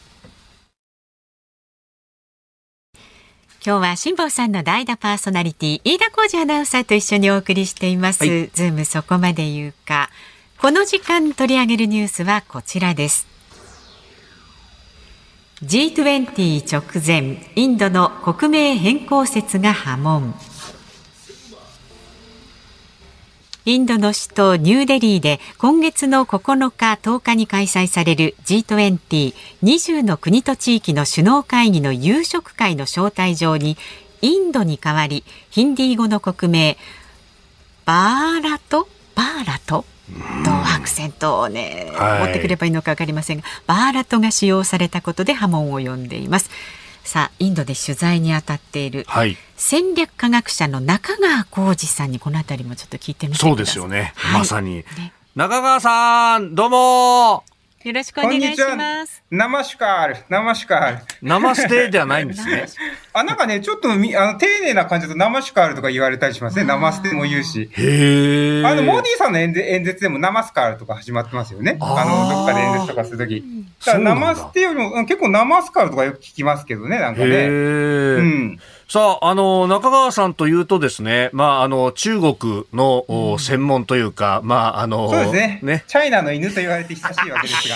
[3.66, 10.10] 今日は辛坊さんの代打パーソナリティ飯田浩二アナウンサーと一緒にお送りしています、はい、ズームそこまで言うか。
[10.60, 13.26] この時間取り上げるニュースはこちらです。
[15.62, 20.34] G20 直前インドの国名変更説が波紋
[23.66, 33.78] インドの首都ニューデリーで今月の9日10日に開催される G2020 の国と地域の首脳会議の夕食会の招待状に
[34.20, 36.76] インドに代わりヒンディー語の国名
[37.86, 38.86] バーラト？
[39.14, 39.86] バーラト？
[40.44, 46.50] とアクセントをね、はい、持ってくればいいのか分かりませんがバーラトが使用されたことで波紋を呼んでいます。
[47.04, 49.06] さあインドで取材に当たっている、
[49.56, 57.44] 戦略科学者の中川浩二さんにこのあたりもちょっと聞いてみてそうですよね、はい、まさに、ね、中川さんどうも
[57.84, 59.22] よろしくお願いします。
[59.30, 61.04] 生シュカール、生シュカール。
[61.20, 62.64] 生ステではないんですね。
[63.12, 66.64] あ、なんかね、ちょっとみあの丁寧な感じだと生シュカールとか言われたりしますね。
[66.64, 67.68] 生ステも言うし。
[67.76, 71.76] へあの、モーディーさんの演演説でも生スカールとか始まってますよね。
[71.78, 73.44] あの、どっかで演説とかするとき。
[73.84, 77.48] 生ステよりも、結構生スカールとかよく聞きますけどね、なんかね。
[77.48, 78.60] うん。
[78.86, 85.60] さあ、あの、中川さんというとですね、まあ、あの、中国の、うん、専門というか、まあ、あの、そうですね。
[85.62, 87.68] ねチャイナの犬と言われて久しいわけです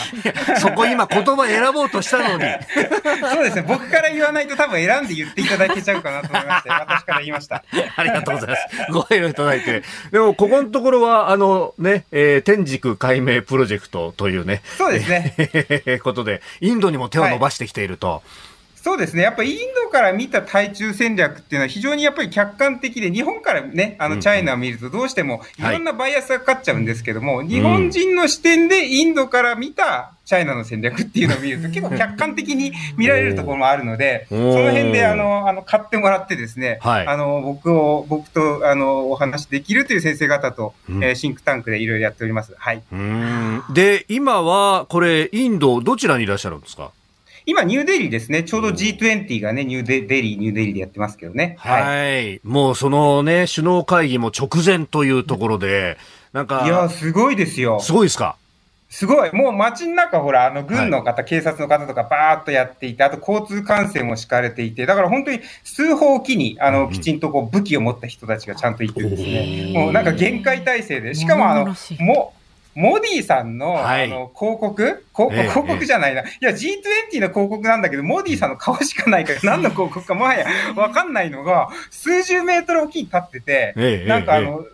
[0.47, 0.57] が。
[0.61, 2.45] そこ今言葉選ぼうとしたのに。
[3.33, 3.65] そうですね。
[3.67, 7.65] 僕から言わないと多分選んで言っていただけちゃうかなと思いまして、私から言いました。
[7.97, 8.93] ありがとうございます。
[8.93, 9.83] ご配慮いただいて。
[10.13, 14.63] でも、ここのところは、あの、ね、えー、天竺解明プロジェクトというね。
[14.77, 16.01] そうですね。
[16.01, 18.09] ことで、インドにも手を伸ばしてきていると。
[18.09, 18.48] はい
[18.89, 19.23] そうですね。
[19.23, 42.55] やっぱりインドから見た対中戦略っていうのは非常にやっぱり客観的で、日本からね、あの、チャイナを見るとどうしてもいろんなバイアスがかかっちゃうんですけども、はい、日本人の視点でインドから見たチャイナの戦略っていうのを見ると結構 客観的に見られるところもあるので、その辺であの、あの、買ってもらってですね、はい、あの、僕を、僕とあの、お話できるという先生方と、うん、えー、シンクタンクでいろいろやっております。
[42.57, 42.83] はい。
[43.75, 46.93] で、今はこれ、インドどちらにいらっしゃるんですか？
[47.49, 48.43] 今、ニューデリーですね。
[48.43, 51.57] ちょうど G20 がね、ニューデリー、ニューデリーでやってますけどね。
[51.59, 51.83] はい。
[51.83, 55.97] はい、もうそのね、首脳会議も直前というところで、
[56.35, 56.65] なんか。
[56.67, 57.81] いや、すごいですよ。
[57.81, 58.37] すごいですか？
[58.91, 59.35] すごい。
[59.35, 72.35] もう街の中、ほら、あの、軍の方、はい、警察の方とかバーっとやっていて、あと交通管制も敷かれていて、だから本当に数歩おきに、あの、きちんとこう武器を持った人たちがちゃんといてですね、もうなんか厳戒態勢で、しかもあの、も
[72.79, 75.05] モディさんの,、あの広告？
[75.13, 76.23] 広告、じゃないな。
[76.23, 83.75] いや、G20 の広告なんだけど、モディさんの顔しかないから、何の広告かもはやわかんないのが、数十メートル沖に立ってて、
[84.07, 84.65] なんかあの、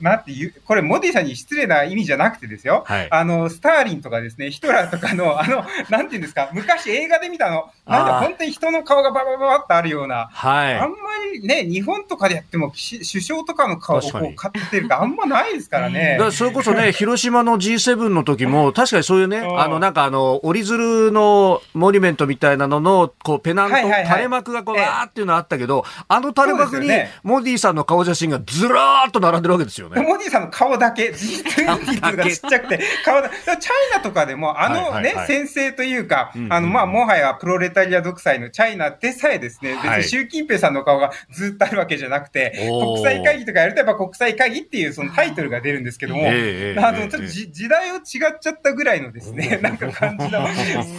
[0.00, 2.84] なんていう、これ、モディさんに失礼な意味じゃなくてですよ。
[2.86, 10.96] はい、あの、スターリンとかですね、ヒトラーとかの、 あの、なんていうんですか、昔映画で見たの、なんだ、本当に人の顔がババババってあるような、はい、あんま
[11.32, 16.16] りね、日本とかでやっても、首相とかの顔をこう、買ってるかあんまないですからね。
[16.18, 26.88] だそれこそね、 広島の G7 の時も、確かにそういうね、あの、なんかあの、折り鶴のモニュメントみたいなのの、こう、ペナント、垂れ幕がこう、わーっていうのあったけど、あの垂れ幕に、
[27.22, 29.93] モディさんの顔写真がずらーっと並んでるわけですよね。
[30.02, 33.56] モディさんの顔だけ、G20 がちっちゃくて、顔だ、チャイ
[33.92, 48.02] ナとかでも、あのね、先生というか、あの、まあ、もはやプロレタリア独裁のチャイナでさえですね、別に習近平さんの顔がずっとあるわけじゃなくて、国際会議とかやるとやっぱ国際会議っていうそのタイトルが出るんですけども、あの、ちょっと時代を違っ
[48.40, 50.48] ちゃったぐらいのですね、 なんか感じの、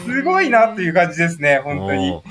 [0.05, 2.21] すごいなっていう感じですね、本当に。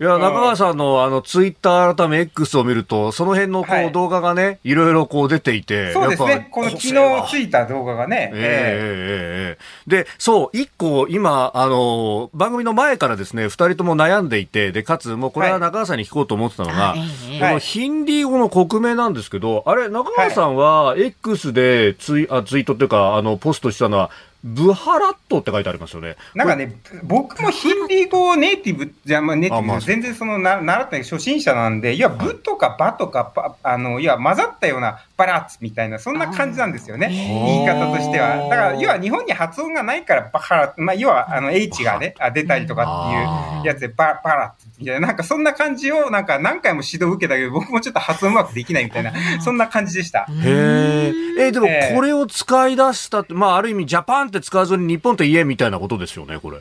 [0.00, 5.92] いや、中川さんのあの、ツイッター改め X を見ると、その辺のこう、動画がね、いろいろこう出ていて。
[5.92, 6.48] そうですね。
[6.50, 6.94] この昨日
[7.28, 8.30] ついた動画がね。
[8.34, 9.58] ええ。
[9.58, 17.00] えで、そう、一個今、あの、番組の前からですね、二人とも悩んでいて、で、かつ、もうこれは中川さんに聞こうと思ってたのが、こ
[17.46, 24.10] のヒンディー語の国名なんですけど、あれ、中川さんは X でツイあツイートっていうか、あの、ポストしたのは、
[24.44, 26.16] ブハラットって書いてありますよね。
[26.34, 37.08] なんかね、僕もヒンディー語ネイティブじゃ、まあ、ネイティブ、全然そのな習った初心者なんで、いや、ブとかバとか、あの、いや、混ざったようなバラッツみたいな、そんな感じなんですよね。
[37.08, 38.48] 言い方としては。
[38.48, 50.26] だから、要は日本に発音がないから、バハラまあ、要は、あの、H がね、出たりとかっていうやつで、ババラッツみたいな、なんかそんな感じを、なんか何回も指導を受けたけど、僕もちょっと発音うまくできないみたいな、そんな感じでした。
[50.28, 51.52] へえ。
[51.52, 56.58] でも、これを使い出したって、まあ、ある意味、ジャパンって使わずに日本と言えみたいなことですよね、これ。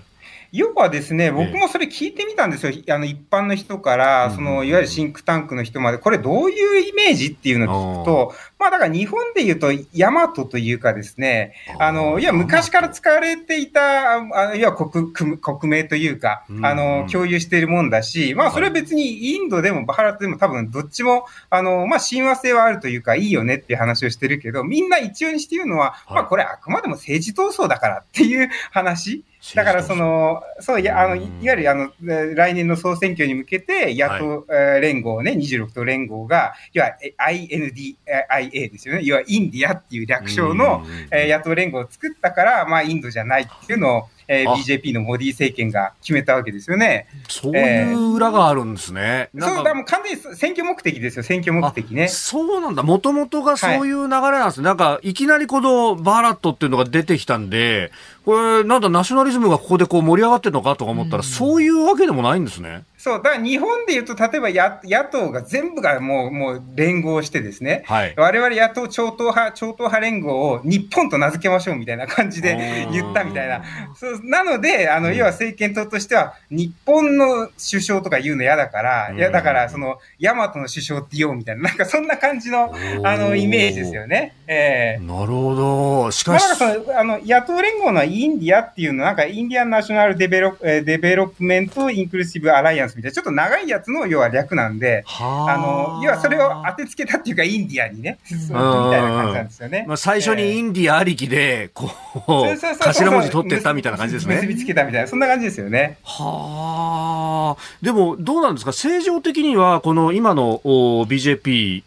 [0.51, 2.73] 要はですね、僕もそれ聞いてみたんですよ。
[2.89, 15.37] あの、一般の人から、その、いわゆるシンクタンクの人まで、これどういうイメージっていうのを聞くと、まあ、だから日本で言うと、ヤマトというかですね、あの、いや、昔から使われていた、あいわ国、国
[15.69, 29.23] 名というか、あの、共有しているもんだし、まあ、それは別にインドでもバハラトでも多分どっちも、あの、まあ、親和性はあるというか、いいよねっていう話をしてるけど、みんな一応にして言うのは、まあ、これあくまでも政治闘争だからっていう話。
[29.55, 36.95] だからその、そういや、あの、いわゆるあの、来年の総選挙に向けて、野党、はい、連合ね、26党連合が、要は
[37.27, 39.01] INDIA ですよね。
[39.03, 47.07] 要はインディアっていう略称の、え野党連合を作ったから、まあ、インドじゃないっていうのを、えー、BJP のモディ政権が決めたわけですよね。
[47.27, 49.29] そういう裏があるんですね。
[49.35, 52.07] えー、そう、だもう完全に選挙目的ですよ、選挙目的ね。
[52.07, 52.83] そうなんだ。
[52.83, 57.91] もともとがそういう流れなんです、はい、なんか、いきなりこのバーラットっていうのが出てきたんで、
[58.25, 62.83] これ、なんだ、ナショナリズムがここでこう盛り上がってるのかとか思ったら、うん、そういうわけでもないんですね。
[63.01, 73.63] そう、だから日本で言うと、例えば野野党が全部がもう、もう連合してですね、はい、我々野党超党派、超党派連合を日本と名付けましょうみたいな感じで言ったみたいな。
[73.95, 82.71] そうなので、あの、要は政権党としては、日本の首相とか言うの嫌だから、いや、だから、その、大和の首相って言おうみたいな、なんかそんな感じの、
[83.03, 84.35] あの、イメージですよね。
[84.45, 86.11] ええー、なるほど。
[86.11, 86.43] しかし。
[86.43, 95.57] まあ、その、野党連合のインディアっていうのは、なんか、 Indian National Develo Development Inclusive Alliance みたいな、ちょっと長いやつの要は略なんで、あ。
[95.57, 99.85] の、要はそれを当てつけたっていうか、インディアにね、みたいな感じなんですよね。
[99.87, 101.89] まあ、最初にインディアありきで、こう、
[102.29, 104.35] 頭文字取ってったみたいな感じですね。
[104.35, 105.97] 結びつけたみたいな、そんな感じですよね。
[106.03, 107.61] はあ。
[107.81, 108.71] でも、どうなんですか？
[108.71, 111.83] 政情的には、この今の BJP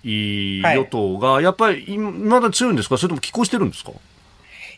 [0.62, 2.98] 与党が、やっぱり、まだ強いんですか？
[2.98, 3.92] それとも拮抗してるんですか？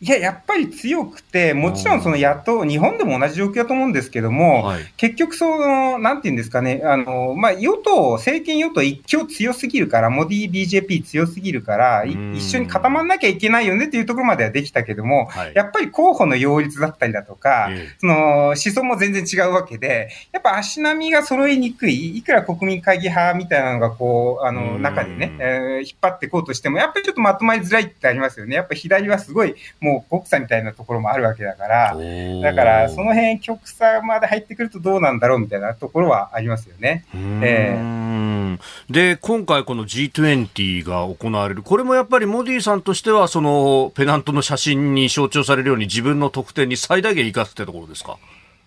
[0.00, 28.56] いや、やっぱり強くて、もちろんその野党、日本でも同じ状況だと思うんですけども、はい、結局その、なんていうんですかね、あの、まあ、与党、政権与党一強強すぎるから、モディ BJP 強すぎるから、一緒に固まんなきゃいけないよねっていうところまではできたけども、はい、やっぱり候補の擁立だったりだとか、その、思想も全然違うわけで、やっぱ足並みが揃いにくい、いくら国民会議派みたいなのがこう、あの、中でね、えー、引っ張っていこうとしても、やっぱりちょっとまとまりづらいってありますよね。
[28.56, 29.54] やっぱ左はすごい、
[29.86, 31.96] もう極左みたいなところもあるわけだから、
[32.42, 37.04] だからその辺極左まで入ってくるとどうなんだろうみたいなところはありますよね。
[37.14, 38.58] えー、
[38.90, 48.18] で、今回この G20 が行われる、これもやっぱりモディさんとしては、そのペナントの写真に象徴されるように自分の得点に最大限生かすってところですか？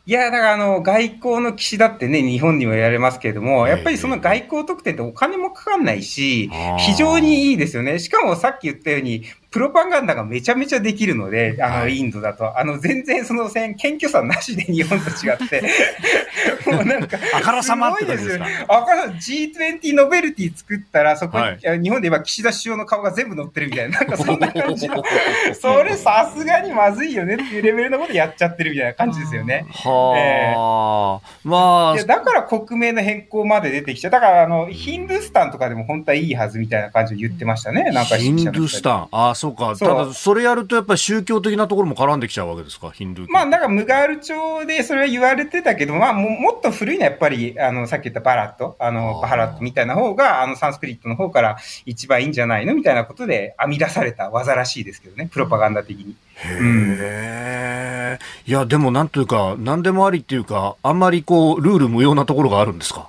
[0.05, 6.49] いや、だからあの、外交の騎士だってね、日本にも言われますけれども、やっぱりその外交特典ってお金もかかんないし、
[6.79, 7.99] 非常にいいですよね。
[7.99, 15.63] しかもさっき言ったように、プロパガンダがめちゃめちゃできるので、あの、インドだと、あの、全然その選、謙虚さなしで日本と違って、
[16.69, 18.45] もうなんか、あからさまってですよ。
[18.67, 25.03] あからさ G20 ノベルティ作ったら、そこに、はい、日本で言えば岸田首相の顔が全部載ってるみたいな、なんかそんな感じの、
[25.59, 29.65] それさすがにまずいよねっていうレベルのことやっちゃってるみたいな感じですよね。
[29.69, 32.03] はあ、えー、まあ。
[32.03, 34.11] だから国名の変更まで出てきちゃう。
[34.11, 37.83] だから、あの、ヒンドゥースタンとかでも本当はいいはずみたいな感じで言ってましたね。
[37.91, 39.07] なんかヒンドゥースタン。
[39.11, 39.73] ああ、そうか。
[39.77, 56.15] ただ、それやるとやっぱり宗教的なところも絡んできちゃうわけですか、ヒンドゥーまあ、なんかムガール朝でそれは言われてたけど、まあも、もっと古いのはやっぱり、あの、さっき言ったバラット、あの、バハラットみたいな方が、あの、サンスクリットの方から一番いいんじゃないのみたいなことで編み出された技らしいですけどね、プロパガンダ的に。
[56.35, 63.07] へえ、うん、いや、でもなんというか、なんでもありっていうか、あんまりこう、ルール無用なところがあるんですか？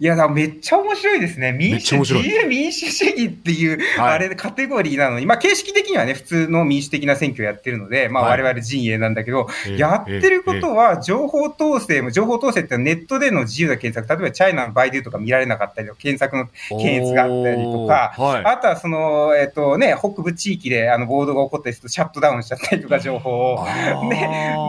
[0.00, 1.50] いや、だめっちゃ面白いですね。
[1.50, 23.66] 民主、自由民主主義っていう、はい、あれ、カテゴリーなのに、まあ、形式的にはね、普通の民主的な選挙をやってるので、まあ、我々陣営なんだけど、はい、やってることは、情報統制も、情報統制ってネットでの自由な検索、例えばチャイナのバイデュとか見られなかったりとか、検索の検閲があったりとか、はい、あとはその、えっ、とね、北部地域であの暴動が起こったりすると、シャットダウンしちゃったりとか、 情報を。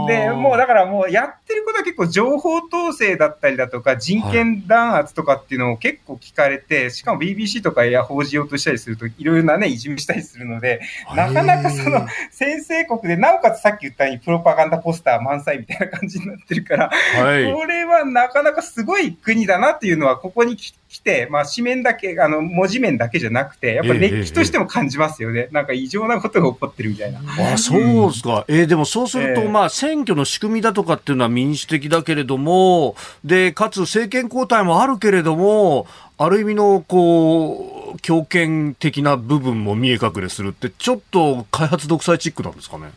[0.07, 10.82] で、 で、もうだからもうやってることは結構情報統制だったりだとか、人権弾圧とかっていうのを結構聞かれて、しかも BBC とかや報じようとしたりすると、いろいろなね、いじめしたりするので、
[11.15, 25.42] なかなかその先制国で、なおかつさっき言ったようにプロパガンダポスター満載みたいな感じになってるから、はい、これはなかなかすごい国だなっていうのは、ここに来て、まあ紙面だけ、あの、文字面だけじゃなくて、やっぱり熱気としても感じますよね。
[25.42, 27.22] えー、なんか異常なことが起こってるみたいな。
[27.54, 28.46] あ、そうですか。
[28.48, 35.86] えー、でもそうすると、えー、まあ選挙の仕組みだとかっていうのは民主的だけれども、で、かつ政権交代もあるけれども、
[36.18, 42.92] ある意味の、こう、強権的な部分も見え隠れするって、ちょっと開発独裁チックなんですかね。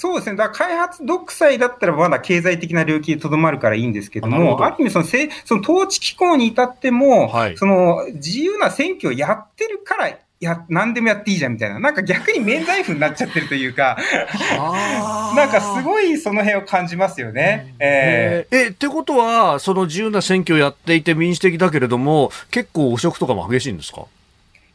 [0.00, 0.36] そうですね。
[0.36, 11.78] だ開発独裁だったらまだ経済的な領域でとどまるからいいんですけども、ある意味そのせその統治機構に至っても、はい、その自由な選挙をやってるからや、何でもやっていいじゃんみたいな。
[11.78, 13.98] なんか逆に免罪符になっちゃってるというか、
[15.36, 17.74] なんかすごいその辺を感じますよね。
[17.78, 24.06] えー、え、ってことは、その自由な選挙をやっていて民主的だけれども、結構汚職とかも激しいんですか？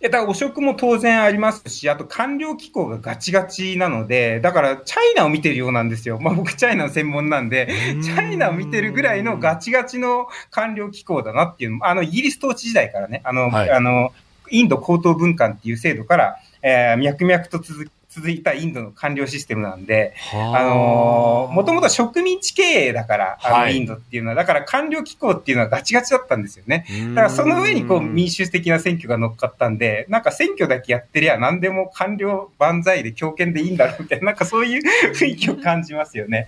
[0.06, 6.20] や、だから汚職も当然ありますし、あと官僚機構がガチガチなので、だからチャイナを見てるようなんですよ。
[6.20, 7.68] まあ僕チャイナの専門なんで、
[8.04, 14.12] チャイナを見てるぐらいのガチガチの官僚機構だなっていうのあの、イギリス統治時代からね、あの、はい、あの、
[14.50, 26.86] インド高等文官っていう制度から、えー、脈々と続続いたインドの官僚システムなんで、あのもともと植民地経営だから、あの、インドっていうのは、だから官僚機構っていうのはガチガチだったんですよね。
[27.10, 34.82] だからその上にこう民主的な選挙が乗っかったんで、なんか選挙だけやってりゃ何でも官僚万歳で強権でいいんだろうみたいな、なんかそういう
[35.14, 36.48] 雰囲気を感じますよね。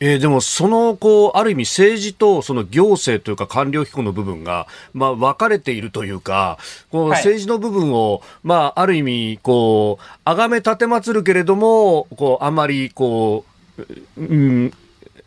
[0.00, 6.58] えー、でもそのこうある意味政治とその行政というか官僚機構の部分がまあ分かれているというか
[6.90, 13.44] こう政治の部分を、はい、まあある意味こう崇め立てまつるけれどもこうあまりこ
[13.78, 13.84] う、
[14.18, 14.72] うん、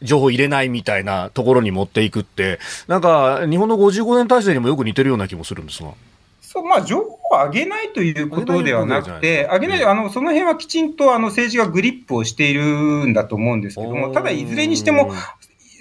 [0.02, 5.90] 情報入れないみたいなところに持っていくってなんか日本の55年体制にもよく似てるような気もするんですが。
[6.56, 12.64] そうまあ、情報を上げないということではなくて、上げない、あの、その辺はきちんとあの政治がグリップをしている
[13.06, 15.12] んだと思うんですけども、ただいずれにしても、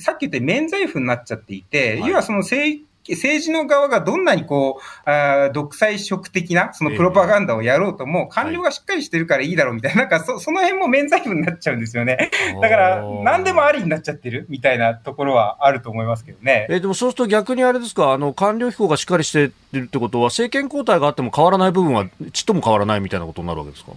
[0.00, 12.30] さっき言った免罪符になっちゃっていて、要はその政政治の側がどんなにこう、あ独裁色的な、そのプロパガンダをやろうとも、官僚がしっかりしてるからいいだろうみたいな、なんかそその辺も免罪符になっちゃうんですよね。
[12.62, 16.66] だから、何でもありになっちゃってるみたいなところはあると思いますけどね。
[16.70, 23.92] えー、でもそうすると逆にあれですか、あの、官僚機構がしっかりしてるってことは、政権交代があっても変わらない部分はちっとも変わらないみたいなことになるわけですか？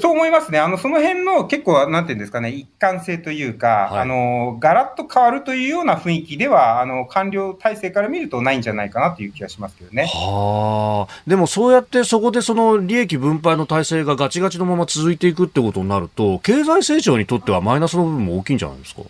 [0.00, 0.58] そう思いますね。
[0.58, 10.06] あの、その辺の結構、なんていうんですかね、一貫性というか、はい、あの、ガラッと変わるというような雰囲気では、あの、官僚体制から見るとないんじゃないかなという気がしますけどね。
[10.12, 11.22] はあ。
[11.26, 19.02] でもそうやってそこでその利益分配の体制がガチガチのまま続いていくってことになると、経済成長にとってはマイナスの部分も大きいんじゃないですか？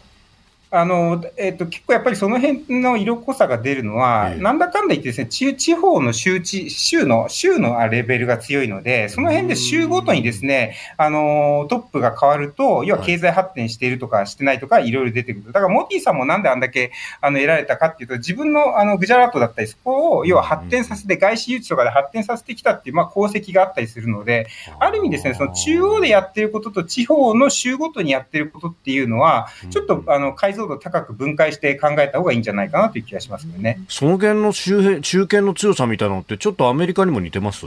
[0.78, 15.52] あの、えっ、ー、と、結構やっぱりその辺の色濃さが出るのは、えなんだかんだ言ってですね、地地方の州地、州の、州のレベルが強いので、その辺で州ごとにですね、あの、トップが変わると、要は経済発展しているとかしてないとか、いろいろ出てくる。
[15.52, 24.48] だから、モティさんもなんであんだけ、あの、得られたかっていうと、自分の、あの、グジャラートだったり、そこを、要は発展させて、外資誘致とかで発展させてきたっていう、まあ、功績があったりするので、
[24.80, 24.90] あ。
[24.90, 33.80] る意味ですね、その中央でやってることと地方の州ごとにやってることっていうのは、ちょっと、あの、解像度高く分解して考えた方がいいんじゃないかなという気がしますよね。
[33.88, 37.66] その辺の周辺、中堅の強さみたいなのって、ちょっとアメリカにも似てます？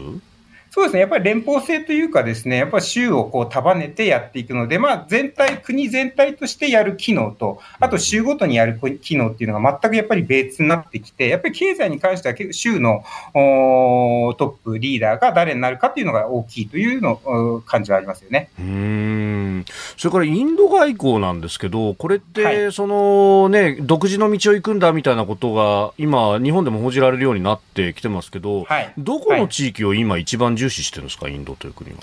[0.80, 1.02] そうですね。
[1.02, 13.04] やっぱり連邦制というかですね、やっぱり州をこう束ねてやっていくので、まあ全体、国全体としてやる機能と、あと州ごとにやる機能っていうのが全くやっぱり別になってきて、やっぱり経済に関しては州の
[13.34, 18.50] トップ、リーダーが誰になるかっていうのが大きいというの感じはありますよね。
[18.58, 19.66] うん
[19.98, 31.98] それからインド外交なんですけど、これって、そのね、独自の道を行くんだみたいなことが、今、日本でも報じられるようになってきてますけど、はい、どこの地域を今一番重視してるんですか、インドという国は？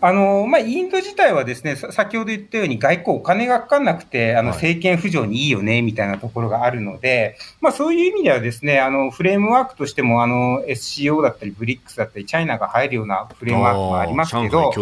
[0.00, 14.72] あの、まあ、インド自体はですね、先ほど言ったように外交お金がかかんなくて、あの、政権浮上にいいよね、みたいなところがあるので、まあ、そういう意味ではですね、あの、フレームワークとしても、あの、SCO だったり、ブリックスだったり、チャイナが入るようなフレームワークもありますけど、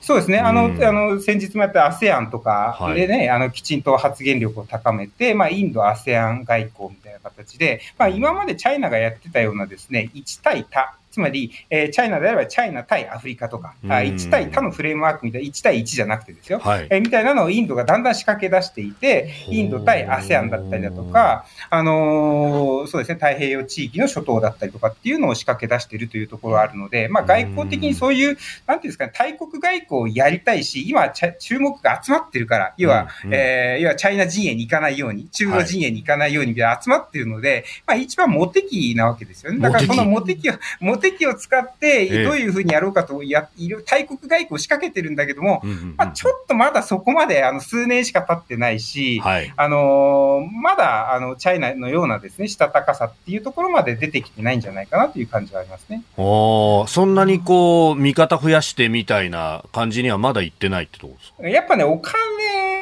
[0.00, 28.36] そうですね、あの、あの、先日もやった ASEAN とかでね、はい、あの、きちんと発言力を高めて、まあ、インド、ASEAN 外交みたいな形で、まあ、今までチャイナがやってたようなですね、1対多、つまり、えー、チャイナであればチャイナ対アフリカとか、あ1対他のフレームワークみたいな、1対1じゃなくてですよ、はい、えー、みたいなのをインドがだんだん仕掛け出していて、インド対 ASEAN だったりだとか、あのー、そうですね、太平洋地域の諸島だったりとかっていうのを仕掛け出しているというところがあるので、まあ、外交的にそういう、
[28.66, 33.28] なんていうんですかね、大国外交をやりたいし、今、注目が集まってるから、要は、うん。
[33.28, 39.60] うん、えー、要はチャイナ陣営に行かないように、中国陣営に行かないように、集まってるので、まあ、一番モテ期なわけですよね。
[39.60, 45.62] だから、このモテ期を、モテ期を使って、どういうふうにやろうかとや、いる大国外交を仕掛けてるんだけども、
[45.96, 56.02] まあ、ちょっとまだそこまであの数年しか経ってないし、はい、あのー、まだあのチャイナのようなですね、したたかさっていうところまで出てきてないんじゃないかなという感じはありますね。
[56.16, 61.48] おそんなにこう、味方増やしてみたいな感じにはまだいってないってとこですか？
[61.48, 62.16] やっぱね、お金、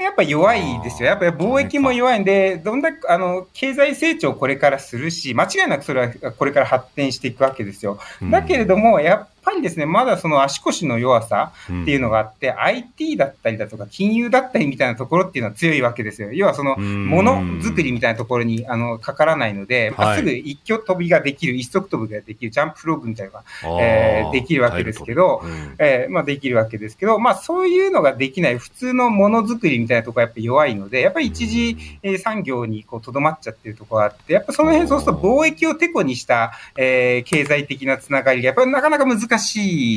[0.04, 1.08] やっぱ弱いですよ。
[1.08, 7.98] やっぱり貿易も弱いんで、どんだけ、あの、経済成長これからするし、間違いなくそれはこれから発展していくわけですよ。
[8.30, 16.32] だけれども、やっぱりですね、まだその足腰の弱さっていうのがあって、うん、IT だったりだとか、金融だったりみたいなところっていうのは強いわけですよ。
[16.32, 31.76] 要はその、ものづくりみたいなところにあのかからないので、まあ、すぐ一挙飛びができる、一足飛びができる、ジャンプフログみたいなのが、えー、できるわけですけど、うん、えー、まあ、できるわけですけど、まあ、そういうのができない普通のものづくりみたいなところはやっぱり弱いので、やっぱり一次
[32.18, 39.33] 産業にこうとどまっちゃってるところがあって、やっぱその辺そうすると貿易をてこにした、えー、経済的なつながりがやっぱりなかなか難しい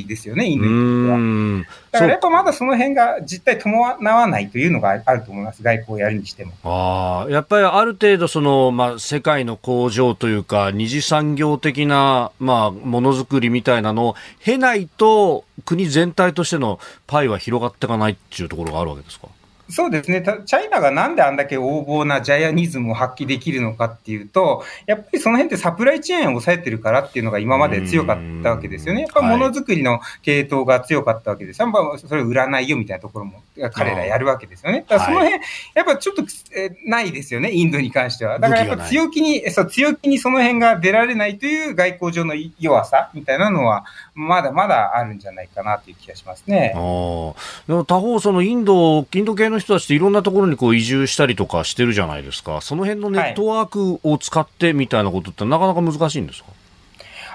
[0.08, 1.78] ですよね、インドにとっては。
[1.92, 6.54] だからやっぱまだその辺が実態伴わないというのがあると思います、外交をやるにしても。
[6.64, 19.28] あやっぱりある程度その、まあ、世界の工場というか、二次産業的な、まあ、ものづくりみたいなのを経ないと、国全体としてのパイは広がっていかないっていうところがあるわけですか？
[19.70, 20.22] そうですね。
[20.22, 29.02] チャイナがなんであんだけ横暴なジャイアニズムを発揮できるのかっていうと、やっぱりその辺ってサプライチェーンを抑えてるからっていうのが今まで強かったわけですよね。
[29.02, 31.62] やっぱものづくりの系統が強かったわけです。
[31.62, 33.42] やっぱそれ売らないよみたいなところも
[33.74, 34.86] 彼らやるわけですよね。
[34.88, 35.42] だからその辺、
[35.76, 36.24] やっぱちょっと、
[36.56, 38.40] えないですよね、インドに関しては。
[38.40, 46.72] だからやっぱ強気に、そう、強気にその辺が出られないという外交上の弱さみたいなのは、まだまだあるんじゃないかなという気がしますね。
[46.74, 47.36] でも
[47.86, 52.62] 他方、そのインド、インド系の人たちっていろんなところにこう移住したりとかしてるじゃないですか。
[52.62, 56.50] その辺のネットワークを使ってみたいなことってなかなか難しいんですか、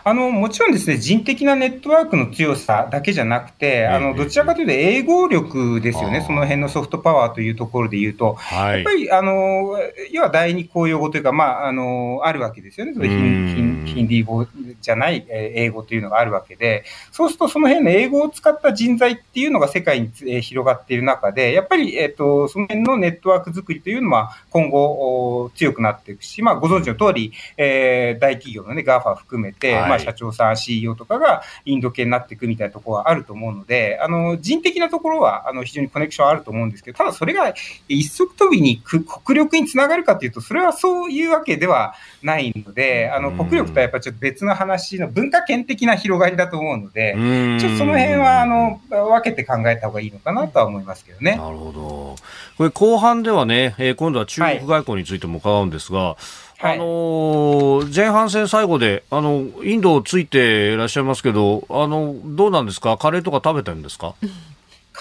[0.04, 9.78] あの、もちろんですね、人的なネットワークの強さだけじゃなくて、あの、どちらかというと英語力ですよね、その辺のソフトパワーというところで言うと、やっぱり、あの、
[10.10, 12.92] 要は第二公用語というか、まあ、あの、あるわけですよね。
[12.92, 14.46] ヒンヒンディー語
[14.80, 37.54] じゃない英語というのがあるわけで、そうするとその辺の英語を使った人材っていうのが世界に広がっている中で、やっぱり、えっ、と、その辺のネットワーク作りというのは今後強くなっていくし、まあ、ご存知の通り、えー、大企業のね、GAFA 含めて、はいまあ、社長さん、CEO とかがインド系になっていくみたいなところはあると思うので、あの、人的なところは、あの、非常にコネクションあると思うんですけど、ただそれが
[37.88, 47.14] 一足飛びに国力につながるかというと、それはそういうわけではないので、あの、国力とはやっぱりちょっと別の話の文化圏的な広がりだと思うので、
[47.60, 51.36] ちょっとその辺は、あの、分けて考えた方がいいのかなとは思いますけどね。
[51.36, 52.16] なるほど。
[52.56, 56.16] これ後半ではね、えー、今度は中国外交についても伺うんですが、はい
[56.62, 62.96] あの、前半戦最後で、あの、インドをついていらっしゃいますけど、あの、どうなんですか？
[62.96, 64.14] カレーとか食べてるんですか？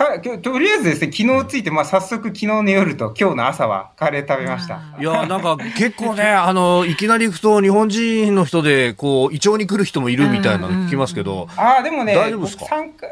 [0.05, 4.79] かとりあえずですね、昨日ついて、まあ、早速昨日の夜と今日の朝はカレー食べました。
[4.99, 11.47] いや、なんか結構ね、 あの、いきなり行くと日本人の人で、こう、胃腸に来る人もいるみたいなの聞きますけど。
[11.57, 12.65] ああ、でもね、大丈夫ですか？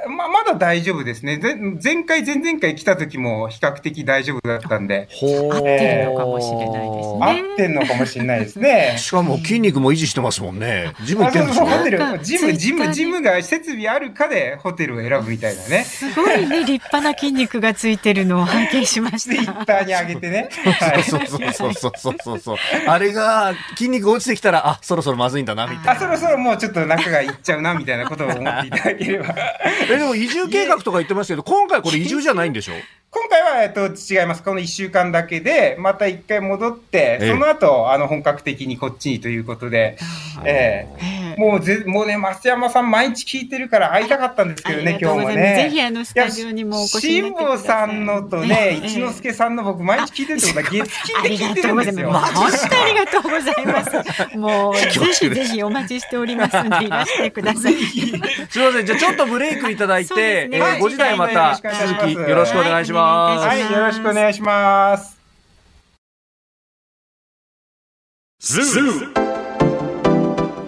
[0.10, 1.40] ままだ大丈夫ですね。
[1.84, 5.08] 前回、前々回来た時も比較的大丈夫だったんで。
[5.12, 7.20] ほ合ってるのかもしれないですね。
[7.20, 8.96] 合ってんのかもしれないですね。
[9.00, 10.94] しかも筋肉も維持してますもんね。
[11.04, 11.70] ジム行ってるんですね。
[11.70, 15.84] ホテル、ジム、ジム、ジムが設備あるかでホテルを選ぶみたいなね。
[15.84, 19.20] すごいね、立派な筋肉がついてるのを拝見しました。
[19.20, 20.50] ツイッターに上げてね。
[21.10, 22.58] そうそうそうそうそうそう
[22.88, 25.92] あれが筋肉落ちてきたら、あ、そろそろまずいんだな、みたいな。
[25.92, 29.36] あ、そろそろもうちょっと中がいっちゃうな、みたいなことを思っていただければ。
[29.90, 32.74] え、でも移住計画とか言ってますけど、今回これ移住じゃないんでしょ？
[33.12, 34.44] 今回は、えっと、違います。
[34.44, 39.98] この1週間だけで、また1回戻って、その後、あの、本格的にこっちにということで、
[40.46, 45.56] ええー、もうぜ、もうね、増山さん毎日聞いてるから会いたかったんですけどね、今日もね。
[45.56, 52.12] ぜひ、あの、スタジオにもお越し辛坊さんのとね、一之輔さんの僕、毎日聞いてるってことは、月金で聞いてるんですよ。
[52.12, 54.38] 本当にありがとうございます。
[54.38, 57.74] もう、ぜひぜひお待ちしておりますので、いらしてください。
[57.74, 63.48] すみません、じゃあちょっとブレイクいただいて、ねえー、5時台また続きよろしくお願いします。
[63.48, 65.18] はいよろしくお願いします。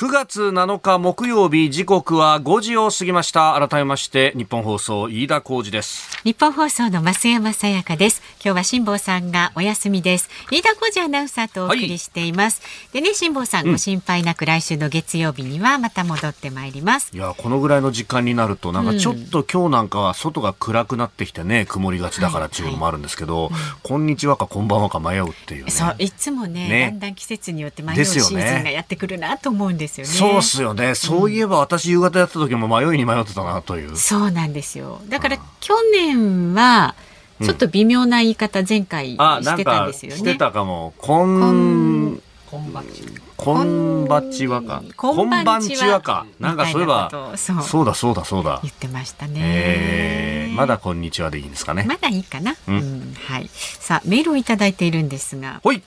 [0.00, 3.54] 9月7日木曜日時刻は5時を過ぎました。
[3.68, 6.18] 改めまして日本放送飯田浩二です。
[6.24, 8.22] 日本放送の増山さやかです。
[8.42, 10.30] 今日は辛坊さんがお休みです。
[10.50, 17.14] 飯田浩二アナウンサーとお送りしています、はい、でね辛坊さん、うん、ご心配なく来週の月曜日にはまた戻ってまいります。
[17.14, 30.94] いやこのぐらいの時間になるとなんかちょっと今日なんかは外が暗くなってきてね曇りがちだからっていうのもあるんですけど、はいはい、こんにちはかこんばんはか迷うっていう、ね、そういつもね、ね、だんだん季節によって迷うシーズンがやってくるなと思うんですよねそうっすよね。
[30.94, 33.96] そういえば私夕方やった時も迷いに迷ってたなという。
[33.96, 35.00] そうなんですよ。
[35.08, 36.94] だから去年は、
[37.42, 40.18] ちょっと微妙な言い方前回してたんですよね。
[40.18, 40.92] してたかも。
[40.98, 42.20] こん、
[42.50, 43.02] こんばんち
[43.36, 44.82] こんばちはか。
[44.96, 46.26] こんばんちはか。
[46.38, 48.60] なんかそういえば、そうだそうだそうだ。
[48.62, 49.40] 言ってましたね。
[49.40, 51.84] えー、まだこんにちはでいいんですかね。
[51.88, 52.54] まだいいかな。
[52.68, 53.48] うん、はい。
[53.54, 55.62] さあ、メールをいただいているんですが。
[55.64, 55.82] はい。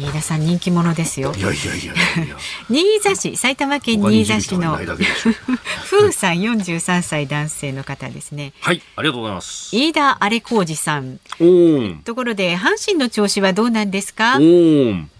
[0.00, 1.32] 飯田さん人気者ですよ。
[1.36, 1.92] いやいやいや
[2.70, 4.78] 新座市、埼玉県新座市の
[5.90, 8.52] 風 さん四十三歳男性の方ですね。
[8.60, 9.74] はい、ありがとうございます。
[9.74, 11.18] 飯田あれ浩二さん。
[12.04, 14.38] ところで阪神の調子はどうなんですか？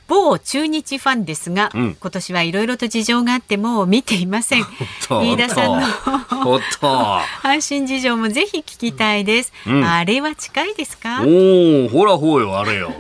[0.09, 4.65] 某中日ファンですが、うん、今年はいろいろと事情があってもう見ていません。
[5.09, 5.81] 飯田さんの
[7.43, 9.53] 阪神 事情もぜひ聞きたいです。
[9.67, 11.23] うん、あれは近いですか？
[11.25, 12.97] おお、ほらほうよあれよ、ね、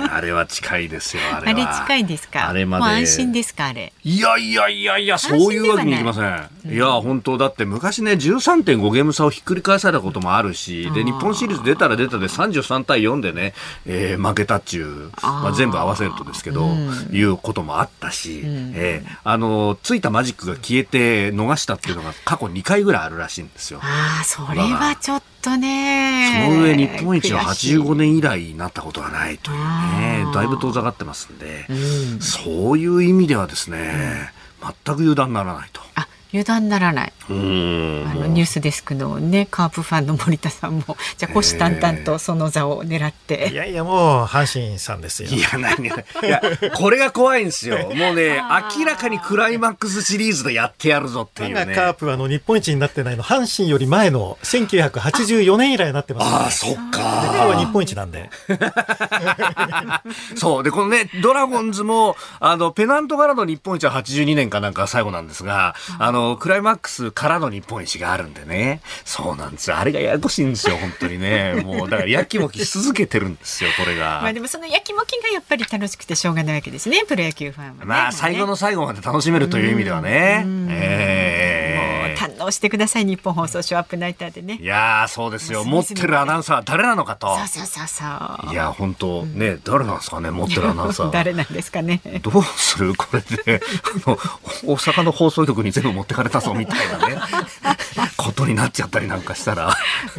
[0.10, 2.48] あれは近いですよあれあれ近いですか？
[2.48, 3.92] あれまで安心ですかあれ？
[4.04, 6.24] いやいやいやいやそういうわけにいきません。
[6.66, 13.54] うん、いや本当だって昔ね13.5ゲーム差をひっくり返されたこともあるし、で日本シリーズ出たら出たで33対4でね、
[13.86, 16.68] えー、負けたっちゅうまあ全部合わせるとですけど。
[17.10, 23.80] いういうこともあったし、うん、えー、あのついたマジックが消えて逃したっていうのが過去2回ぐらいあるらしいんですよ。
[23.82, 26.44] ああそれはちょっとね。
[26.46, 34.30] その上日本一は85年以来になったことはないというねだいぶ遠ざかってますんで、うん、そういう意味ではですね、
[34.62, 35.80] うん、全く油断ならないと。
[35.94, 37.12] あ油断ならない。
[37.28, 43.50] あのニュースデスクのねカープファンの森田さんも じゃ虎視眈々とその座を狙って。
[43.52, 45.28] いやいやもう阪神さんですよ。
[45.30, 45.90] いや何い
[46.28, 46.42] や
[46.74, 47.88] これが怖いんですよ。
[47.94, 48.42] もうね
[48.76, 51.72] 明らかにクライマックスシリーズでやってやるぞっていうね。
[51.72, 57.30] カープあの日本一になってないの阪神より前の1984年以来になってます、ね、ああそっか。
[57.32, 58.28] 今日は日本一なんで。
[60.34, 68.80] そうでこのねドラゴンズもあのペナントからの日本一は82年かなんか最後なんですがあのクライマックスからの日本一があるんでね。
[69.04, 69.76] そうなんですよ。
[69.76, 71.54] あれがややこしいんですよ、本当にね。
[71.64, 74.20] もう、だからやきもきし続けてるんですよ、これが。
[74.22, 80.44] まあでもそのやきもきがやっぱり楽しくてしょうがないわけですね、プロ野球ファンは、ね、まあ、最後の最後まで楽しめるという意味ではね。
[80.70, 81.63] えー
[82.44, 83.04] 堪能してください。
[83.04, 84.58] 日本放送ショーアップナイターでね。
[84.60, 85.64] いやそうですよ。
[85.64, 87.36] 持ってるアナウンサー誰なのかと。
[87.36, 88.04] そうそうそうそ
[88.50, 88.52] う。
[88.52, 92.00] いや本当ね、うん、誰なんですかね持ってるアナウンサー 誰なんですかね。
[92.22, 92.94] どうする？
[92.94, 93.62] これ で
[94.64, 97.16] 大阪の放送局に全部持ってかれたぞみたいなね
[98.34, 99.68] ことになっちゃったりなんかしたら。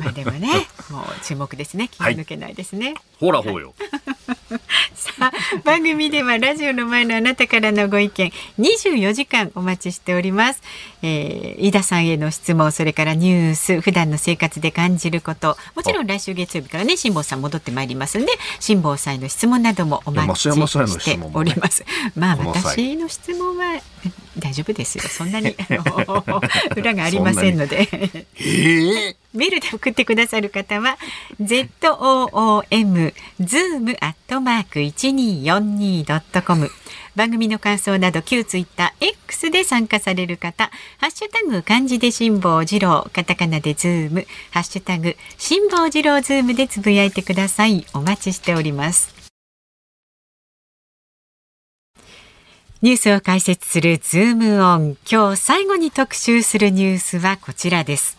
[0.01, 0.47] まあでもね
[0.89, 1.89] もう注目ですね。
[1.89, 3.73] 気が抜けないですね、はい、ほらほうよ。
[4.95, 5.31] さあ
[5.63, 10.61] 番組ではラジオの前のあなたからのご意見24時間お待ちしております、
[11.01, 15.57] えー、飯田さんへの質問それからニュース普段の生活で感じること。
[15.75, 20.49] もちろん来週月曜日からね辛坊さん戻ってまいりますんで辛坊さんへの質問などもお待ちして
[21.33, 23.81] おります、ね、まあ私の質問は
[24.39, 25.03] 大丈夫ですよ。
[25.07, 25.55] そんなに
[26.75, 27.87] 裏がありませんので。
[27.91, 30.97] えー、メールで送ってくださる方は
[31.39, 36.69] z o o m zoom アットマーク一二四二ドットコム。
[37.15, 47.85] 番組の感想など旧ツイッター X で参加される方、ハッシュタグ漢字で辛坊治郎、カタカナでズーム、ハッシュタグ辛坊治郎ズームでつぶやいてください。
[47.93, 49.14] お待ちしております。
[52.81, 54.97] ニュースを解説するズームオン。
[55.09, 58.17] 今日最後に特集するニュースはこちらです。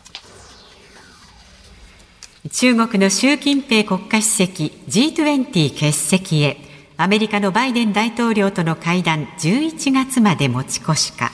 [2.50, 6.57] 中国の習近平国家主席 G20 欠席へ。
[6.96, 11.32] アメリカのバイデン大統領との会談11月まで持ち越しか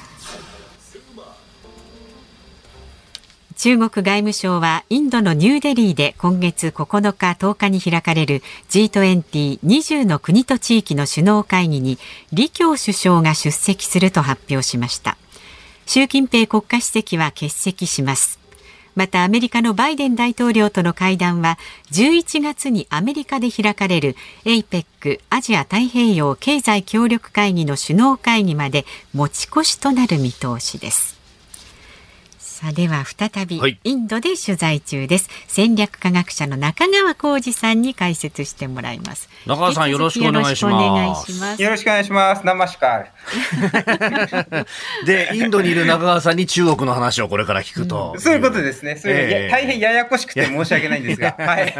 [3.62, 11.96] 中国外務省はインドのニューデリーで今月9日10日に開かれる G2020 の国と地域の首脳会議に
[12.30, 15.16] 李強首相が出席すると発表しました。
[15.86, 18.40] 習近平国家主席は欠席します。
[18.96, 21.56] またアメリカのバイデン大統領との会談は
[21.92, 28.84] 11月にアメリカで開かれる APEC アジア太平洋経済協力会議の首脳会議まで
[29.14, 31.21] 持ち越しとなる見通しです。
[32.62, 39.28] さあでは再びインドで取材中です、はい、戦略科学者の中川浩二さんに解説してもらいます。
[39.48, 41.60] 中川さんよろしくお願いします。
[41.60, 42.46] よろしくお願いします。
[42.46, 43.06] ナマシカ
[45.04, 48.94] でインドにいる中川さんに中国の話をこれから聞くと、うん、そういうことですね。
[48.94, 51.34] それ、えー、大変ややこしくて申し訳ないんですが。
[51.36, 51.74] はい。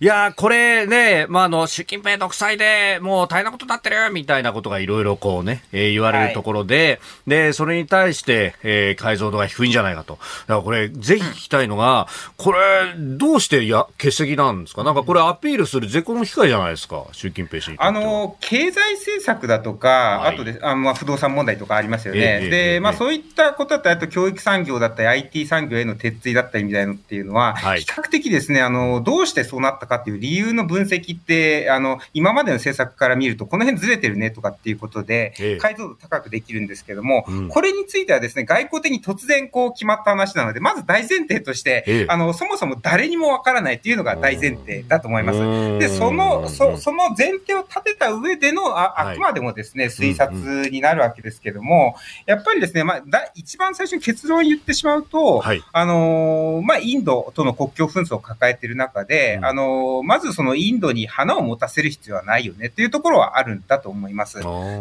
[0.00, 10.13] いやこれねまああの習近平独裁でもう大変なことになってるみたいなことがいろいろこうね、えー、言われるところで、はい、でそれに対して、えー、解像度が低いんじゃないかと。
[10.46, 12.06] だからこれ、ぜひ聞きたいのが、
[12.36, 12.58] これ、
[12.96, 14.84] どうしてや欠席なんですか？
[14.84, 22.40] なんかこれアピールする絶好の機会じゃないですか、習近平氏あの、経済政策だとか、はい、あとで、あまあ、不動産問題とかありますよね。
[22.42, 45.38] えー、で、えー、まあ、そういったことだったり、あと教育産業だったり、IT 産業への鉄槌だったりみたいなのっていうのは、はい、比較的ですね、あの、どうしてそうなったかっていう理由の分析って、あの、今までの政策から見ると、この辺ずれてるねとかっていうことで、解像度高くできるんですけども、うん、これについてはですね、外交的に突然こう決まった話なので、まず大前提として、ええ、あの、そもそも誰にもわからないっていうのが大前提だと思います。
[45.78, 51.96] で、その、そその前提を立てた上での、ああくまでもですね、推察になるわけですけども、
[52.26, 64.38] やっぱりですね、まあ、だ一番最初に結論を言ってしまうと、はい、あのまあ、インドとの国境紛争を抱えている中で、うん、あのまずそのインドに花を持たせる必要はないよねっていうところはあるんだと思います。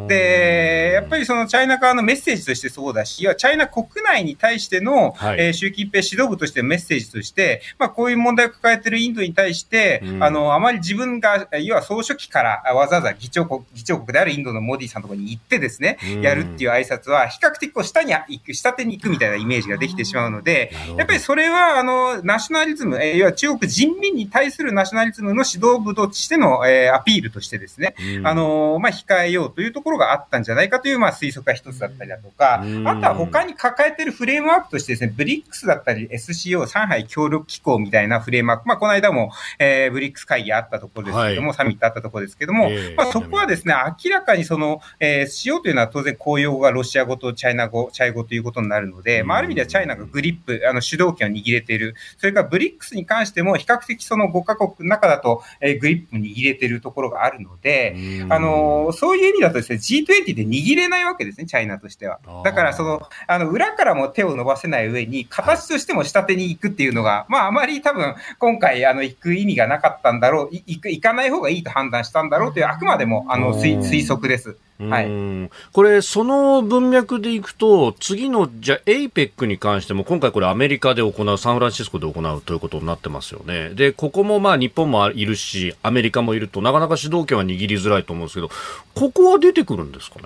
[0.08, 43.74] で、やっぱりそのチャイナ側のメッセージとしてそうだし、チャイナ国内に対しての、はい、えー、習近平指導部としてのメッセージとして、まあ、こういう問題を抱えているインドに対して、うん、あの、あまり自分が、要は総書記からわざわざ議長国、議長国であるインドのモディさんのところに行ってですね、うん、やるっていう挨拶は、比較的こう下に行く、下手に行くみたいなイメージができてしまうので、やっぱりそれは、あの、ナショナリズム、えー、要は中国人民に対するナショナリズムの指導部としての、えー、アピールとしてですね、うん、あの、まあ、控えようというところがあったんじゃないかという、まあ、推測が一つだったりだとか、あとは他に抱えているフレームワークとしてですね、ブリックスだったり SCO、上海協力機構みたいなフレームワーク、まあ、この間も、えー、ブリックス会議あったところですけども、はい、サミットあったところですけども、えー、まあ、そこはですね、
[44.04, 51.96] 明らかにその、えー、SCO というのは当然公用語がロシア語とチャイナ語、チャイ語ということになるので、まあ、ある意味ではチャイナがグリップ、あの、主導権を握れている。
[52.18, 57.96] それからブリックスに関しても、比較的その5カ国の中だと、えー、グリップ握れているところがあるので、
[58.30, 62.20] あのそういう意味だとですね、G20 で握れないわけですね、チャイナとしては。
[62.44, 74.56] だから、その、あの、裏からも手を伸ばせない上に、形としても下手に行くっていうのが、まあ、あまり多分、今回、あの、行く意味がなかったんだろう、行く、行かない方がいいと判断したんだろうという、あくまでも、あの、推推測です。
[74.80, 83.70] はい、これ、その文脈でいくと、次の、じゃあ、APEC に関しても、今回これアメリカで行う、サンフランシスコで行うということになってますよね。
[83.70, 88.50] で、ここもまあ、日本もいるし、アメリカもいると、なかなか主導権は握りづらいと思うんですけど、
[88.96, 90.26] ここは出てくるんですかね？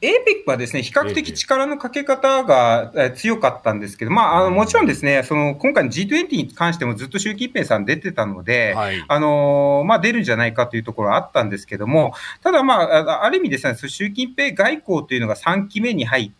[0.00, 16.37] APEC はですね、比較的力のかけ方が強かったんですけど、まあ、あのもちろんですね、その今回の G20 に関してもずっと習近平さん出てたので、はい、あのまあ、出るんじゃないかというところはあったんですけども、ただ、まあ、ある意味ですね、習近平外交というのが3期目に入って、、うん、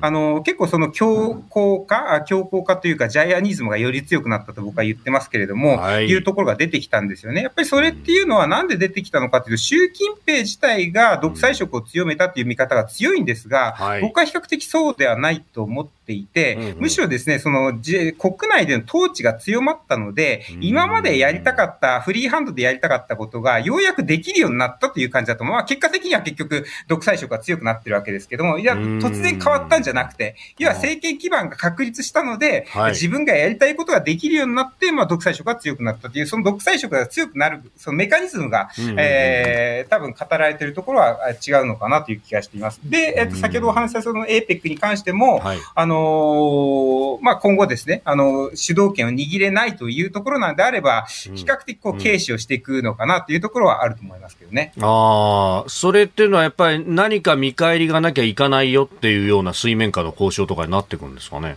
[0.00, 7.42] あの結構その強硬化、強硬化というか、ジャイアニズムがより強くなったと僕は言ってますけれども、はい、いうところが出てきたんですよね。
[7.42, 18.14] やっぱりそれっていうのは、なんで出てきたのかというと、習近平自体が独裁色を強めたという見方が強いんですが、はい、僕は比較的そうではないと思っていて、うんうん、むしろですね、その国
[18.48, 42.80] 内での統治が強まったので、今までやりたかった、フリーハンドでやりたかったことが、ようやくできるようになったという感じだと、まあ、結果的には結局、独裁色が強くなってるわけですけども、いや、突然変わったんじゃなくて、要は政権基盤が確立したので、はい、自分がやりたいことができるようになって、まあ、独裁色が強くなったという、その独裁色が強くなる、そのメカニズムが、えー、多分語られているところは違うのかなという気がしています。
[42.84, 54.72] で、えっ、ー、と、先ほどお話したその APEC に関しても、はい、あのー、まあ、今後ですね、あの、主導権を握れないというところなんであれば、比較的こう、軽視をしていくのかなというところはあると思いますけどね。
[54.80, 61.56] ああ、それっていうのはやっぱり何か見返りがなきゃいかないよっていうような水面下の交渉とかになっていくんですかね。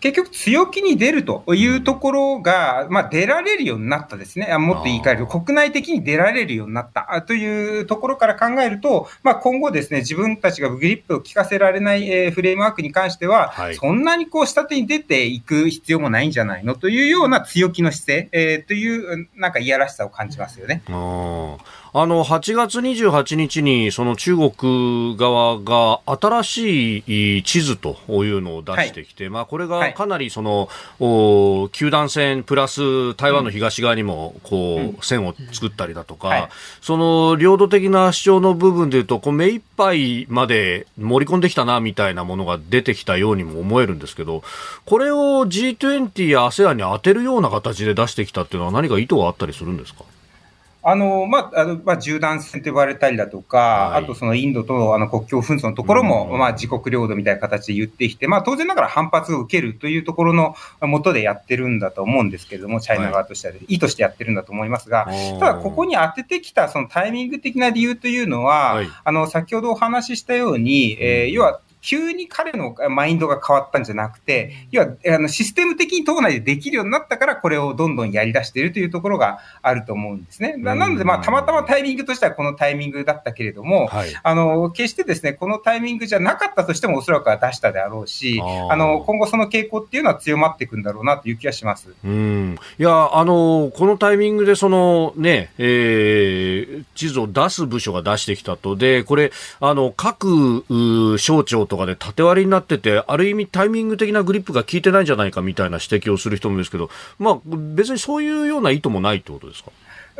[0.00, 4.56] 結局強気に出るというところが、まあ、出られるようになったですね。
[4.56, 16.76] もっと言い換えると、国内的に出られるようになったというところから考えると、まあ、今後ですね、自分たちがグリップを効かせられないフレームワークに関しては、はい、そんなにこう下手に出ていく必要もないんじゃないの？
[16.76, 20.80] というような強気の姿勢、えー、という、なんかいやらしさを感じますよね。
[21.92, 30.68] あの8月28日にその中国側が新しい地図というのを出してきて、はい、まあ、これがかなりその、
[31.00, 36.48] お球団線プラス台湾の東側にもこう、線を作ったりだとか、はい、
[36.80, 44.42] その領土的な主張の部分でいうとこう目いっぱいまで盛り込んできたなみたいなものが出てきたようにも思えるんですけど
[44.84, 50.04] これを G20 や ASEAN に当てるような形で出してきたっていうのは何か意図があったりするんですか？
[50.82, 65.06] あの、まあ、あの、まあ、縦断線と呼ばれたりだとか、はい、あとそのインドとのあの国境紛争のところも、うん、まあ、自国領土みたいな形で言ってきて、まあ、当然ながら反発を受けるというところのもとでやってるんだと思うんですけれども、チャイナ側としては、意図してやってるんだと思いますが、
[65.38, 80.56] ただ、ここに当ててきたそのタイミング的な理由というのは、はい、あの、先ほどお話ししたように、えー、要は、急に彼のマインドが変わったんじゃなくて、要は、あの、システム的に党内でできるようになったから、これをどんどんやり出しているというところがあると思うんですね。
[80.56, 91.88] なので、まあ、たまたまタイミングとしてはこのタイミングだったけれども、はい、あの、決してですね、このタイミングじゃなかったとしても、おそらくは出したであろうし、あの、今後その傾向っていうのは強まっていくんだろうなという気がします。
[92.04, 92.58] うん。
[92.78, 98.76] いや、あの、このタイミングでそのね、えー、地図を出す部署が出してきたと。
[98.76, 100.64] で、これ、あの、各
[101.18, 109.70] 省庁とかで縦割りになってて、ある意味タイミング的なグリップが効いてないんじゃないかみたいな指摘をする人もいるんですけど、まあ、別にそういうような意図もないってことですか？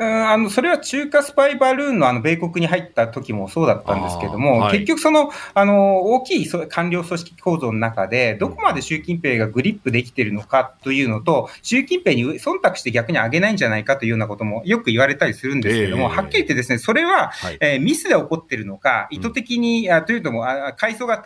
[0.01, 21.23] うん、あの、それは中華スパイバルーンのあの、米国に入った時もそうだったんですけども、はい、結局その、あの、大きい官僚組織構造の中で、どこまで習近平がグリップできてるのかというのと、習近平に忖度して逆に上げないんじゃないかというようなこともよく言われたりするんですけども、えー、はっきり言ってですね、それは、はい、えー、ミスで起こってるのか、意図的に、うん、あというのも、あ階層が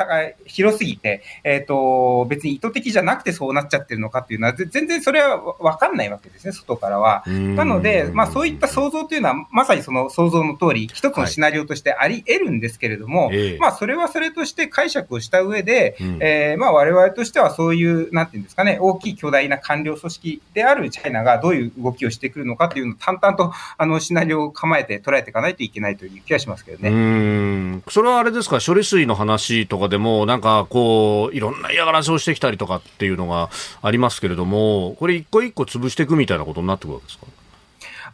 [0.47, 7.23] 広すぎて、えっ、ー、と、別に意図的じゃなくてそうなっちゃってるのかっていうのは、全然それはわかんないわけですね、外からは。
[7.27, 26.91] なので、まあそういった想像というのは、まさにその想像の通り、一つのシナリオとしてあり得るんですけれども、はい、まあ、それはそれとして解釈をした上で、うん、えー、まあ、我々としてはそういう、なんていうんですかね、大きい巨大な官僚組織であるチャイナがどういう動きをしてくるのかというのを淡々と、あの、シナリオを構えて捉えていかないといけないという気がしますけどね。
[26.91, 27.83] うん。
[27.89, 33.51] それはあれですか、処理水の話とかでも、なんかこう、いろんな嫌がらせをしてきたりとかっていうのが
[33.83, 37.27] ありますけれども、これ一個一個潰していくみたいなことになってくるわけですか？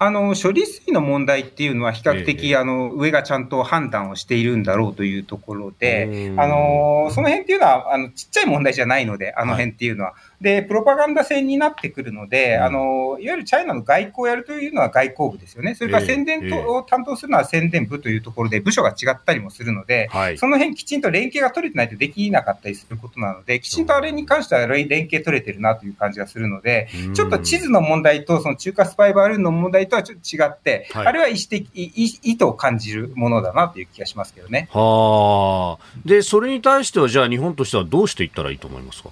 [0.03, 10.13] あの、処理水の問題っていうのは比較的、えあの、上がちゃんと判断をしているんだろうというところで、あの、その辺っていうのは、あの、ちっちゃい問題じゃないので、あの辺っていうのは。
[10.13, 15.75] はいで、プロパガンダ戦になってくるので、うん、あの、いわゆるチャイナの外交をやるというのは外交部ですよね。
[15.75, 34.69] それから宣伝を担当するのは宣伝部というところで、部署が違ったりもするので、はい、その辺きちんと連携が取れてないとできなかったりすることなので、きちんとあれに関しては連携取れてるなという感じがするので、ちょっと地図の問題と、その中華スパイバルーンの問題とはちょっと違って、はい、あれは意思的意意図を感じるものだなという気がしますけどね。
[34.73, 35.85] はあ。
[36.05, 39.11] で、それに対しては、じゃあ日本としてはどうしていったらいいと思いますか？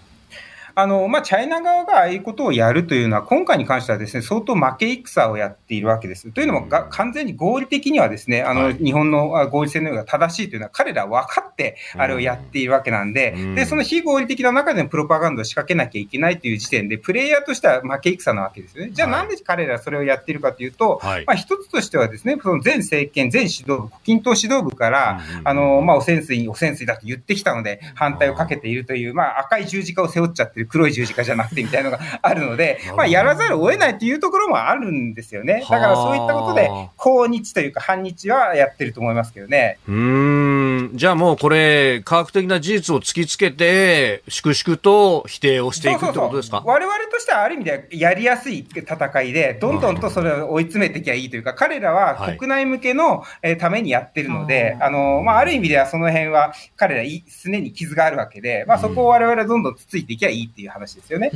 [0.79, 6.31] あの、まあ、チャイナ側がああいうことをやるというのは、今回に関してはですね、相当負け戦をやっているわけです。
[6.31, 18.93] というのも、が完全に合理的にはですね、あの、はい、日本の合理性のようが正しいというのは、彼ら分かって、あれをやっているわけなんで、で、その非合理的な中でのプロパガンダを仕掛けなきゃいけないという時点で、プレイヤーとしては負け戦なわけですよね。
[18.93, 35.65] じゃあ、なんで彼らそれをやっているかというと、はい、まあ、一つとしてはですね、その前政権、前指導部、胡錦涛指導部から、あの、まあ、汚染水、汚染水だと言ってきたので、反対をかけているという、まあ、赤い十字架を背負っちゃってる黒い十字架じゃなくてみたいなのがあるので、 まあ、やらざるを得ないというところもあるんですよね。
[35.69, 39.79] だからそういったことで、抗日というか反日はやってると思いますけどね。
[39.89, 40.91] うん。
[40.95, 46.63] じゃあもうこれ、科学的な事実を突きつけて、粛々と否定をしていくってことですか？
[46.65, 53.25] 我々としてはある意味でやりやすい戦いで、どんどんとそれを追い詰めていきゃいいというか、彼らは国内向けの
[53.59, 57.03] ためにやってるので、はい、あの、まあ、ある意味ではその辺は彼ら
[57.45, 61.31] 常に傷があるわけで、まあ、そこを我々はどんどんつついていきゃいいっていう話ですよね。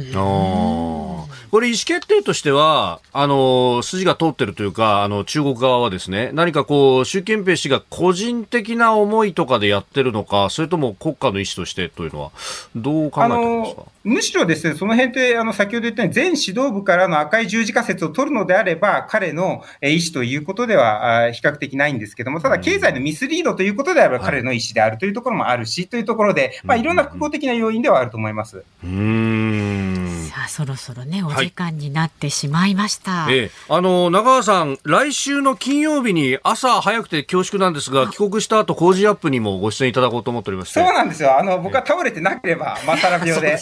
[1.50, 12.30] これ意思決定としては、あの、筋が通ってるというか、あの、中国側はですね、何かこう、習近平氏が個人的な思いとかでやってるのか、それとも国家の意思としてというのは、
[12.74, 13.82] どう考えてるんですか？
[14.04, 28.64] むしろですね、その辺って、あの、先ほど言ったように、全指導部からの赤い十字架説を取るのであれば、彼の意思ということでは、比較的ないんですけども、ただ、経済のミスリードということであれば、彼の意思であるというところもあるし、というところで、まあ、いろんな複合的な要因ではあると思います。
[28.84, 30.01] うん。
[30.22, 33.24] さあ、そろそろね、お時間になってしまいました。
[33.24, 40.80] はい、ええ、あの、中川さん、来週の金曜日に朝早くて恐縮なんですが、帰国した後、工事アップにもご出演いただこうと思っておりまして。
[40.80, 41.38] そうなんですよ。
[41.38, 43.52] あの、僕は倒れてなければ、まさら病で。
[43.52, 43.58] ね。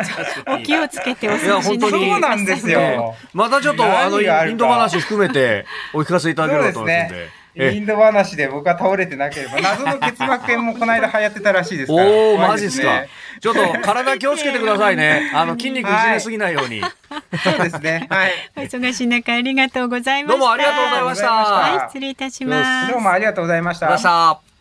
[0.46, 3.14] お気をつけてお過ごしになそうなんですよ。
[3.32, 7.43] またちょっと、あの、インド話含めてお聞かせいただければと思いますので。
[7.56, 12.06] インド話で僕は倒れてなければ、謎の結膜炎もこの間流行ってたらしいですから。
[12.06, 13.04] おお、怖いマジですか。
[13.40, 15.30] ちょっと体気をつけてくださいね。
[15.34, 16.80] あの、筋肉いじめすぎないように。
[16.80, 18.06] そうですね。
[18.10, 18.32] はい。
[18.56, 20.38] お忙しい中ありがとうございました。
[20.38, 22.92] どうもありがとうございましたはい、失礼いたします。
[22.92, 24.53] どうもありがとうございました。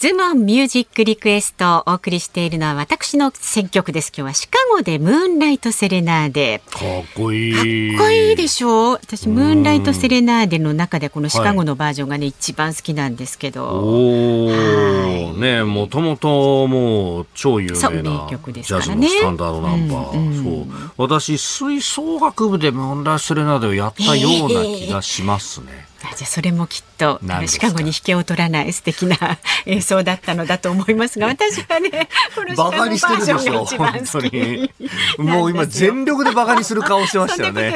[0.00, 4.10] ズモンミュージックリクエストをお送りしているのは私の選曲です。
[4.16, 6.62] 今日はシカゴでムーンライトセレナーデ。
[6.70, 6.80] かっ
[7.14, 7.50] こい
[7.90, 7.94] い。
[7.98, 8.92] かっこいいでしょ？
[8.92, 13.66] 私ムーンライトセレナーデの中でこのシカゴのバージョンがね、一番好きなんですけど。
[13.66, 20.18] おはお、ねもともともう超有名な名曲ですジャズからねのスタンダードナンバー。
[20.18, 20.90] うんうんそう。
[20.96, 25.89] 私吹奏楽部でムーンライトセレナーデをやったような気がしますね。
[26.08, 29.16] あじゃあそれもきっとシカゴに引けを取らない素敵な
[29.66, 34.70] 演奏だったのだと思いますが私はねこのシカゴババカにしてるージョンが一番本当好きに。
[35.18, 37.74] もう今全力でバカにする顔してましたよね。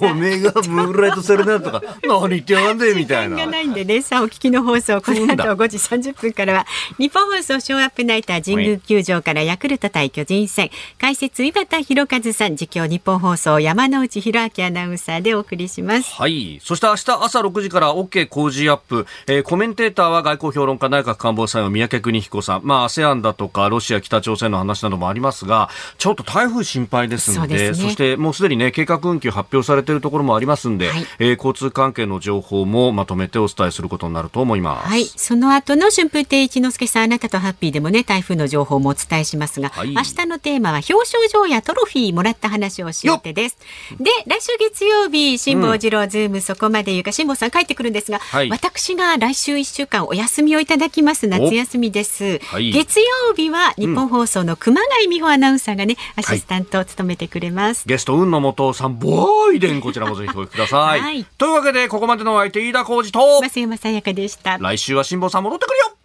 [0.00, 3.46] おめえがムーンライトセレナとか、何言ってやがんで みたいな時間。
[3.46, 6.66] がないんでねさあお聞きの放送この後5時30分からは
[6.98, 16.60] 日本放送ショーアップナイター神宮球場からヤクルト対巨人戦解説井端弘和さん実況日本放送山之内弘明アナウンサーでお送りしますはい。
[16.62, 22.60] そして明日朝6時から OK 工事アップ、えーコメンテーターは外交評論家内閣官房参与三宅邦彦さん。
[22.64, 34.88] まあ ASEAN だとかロシア北朝鮮の話などもありますが、ちょっと台風心配ですので、そうですねしてもうすでにね、計画運休発表されているところもありますんで、はいえー交通関係の情報もまとめてお伝えすることになると思います。
[34.88, 43.58] はい、その後の春風亭一之輔さん、あなたとハッピーでもね、台風の情報もお伝えしますが、はい明日のテーマは表彰状やトロフィーもらった話を教えてです。
[43.98, 51.26] で、来週月曜日、辛坊治郎ズームそこまで言うか、辛坊さん帰ってくるんですが、はい私が来週1週間お休みをいただきます。
[51.26, 52.38] 夏休みです。
[52.44, 57.86] はい月曜日はニッポン放送の熊谷実帆アナウンサーがね、アシスタントを務めてくれます。
[57.86, 64.58] ゲスト、海野素央さん、ボーイデン、こちらもぜひお聞きくださいというわけで、ここまでのお相手、飯田浩二と、増山さやかでした。
[64.58, 65.96] 来週は辛坊さん戻ってくるよ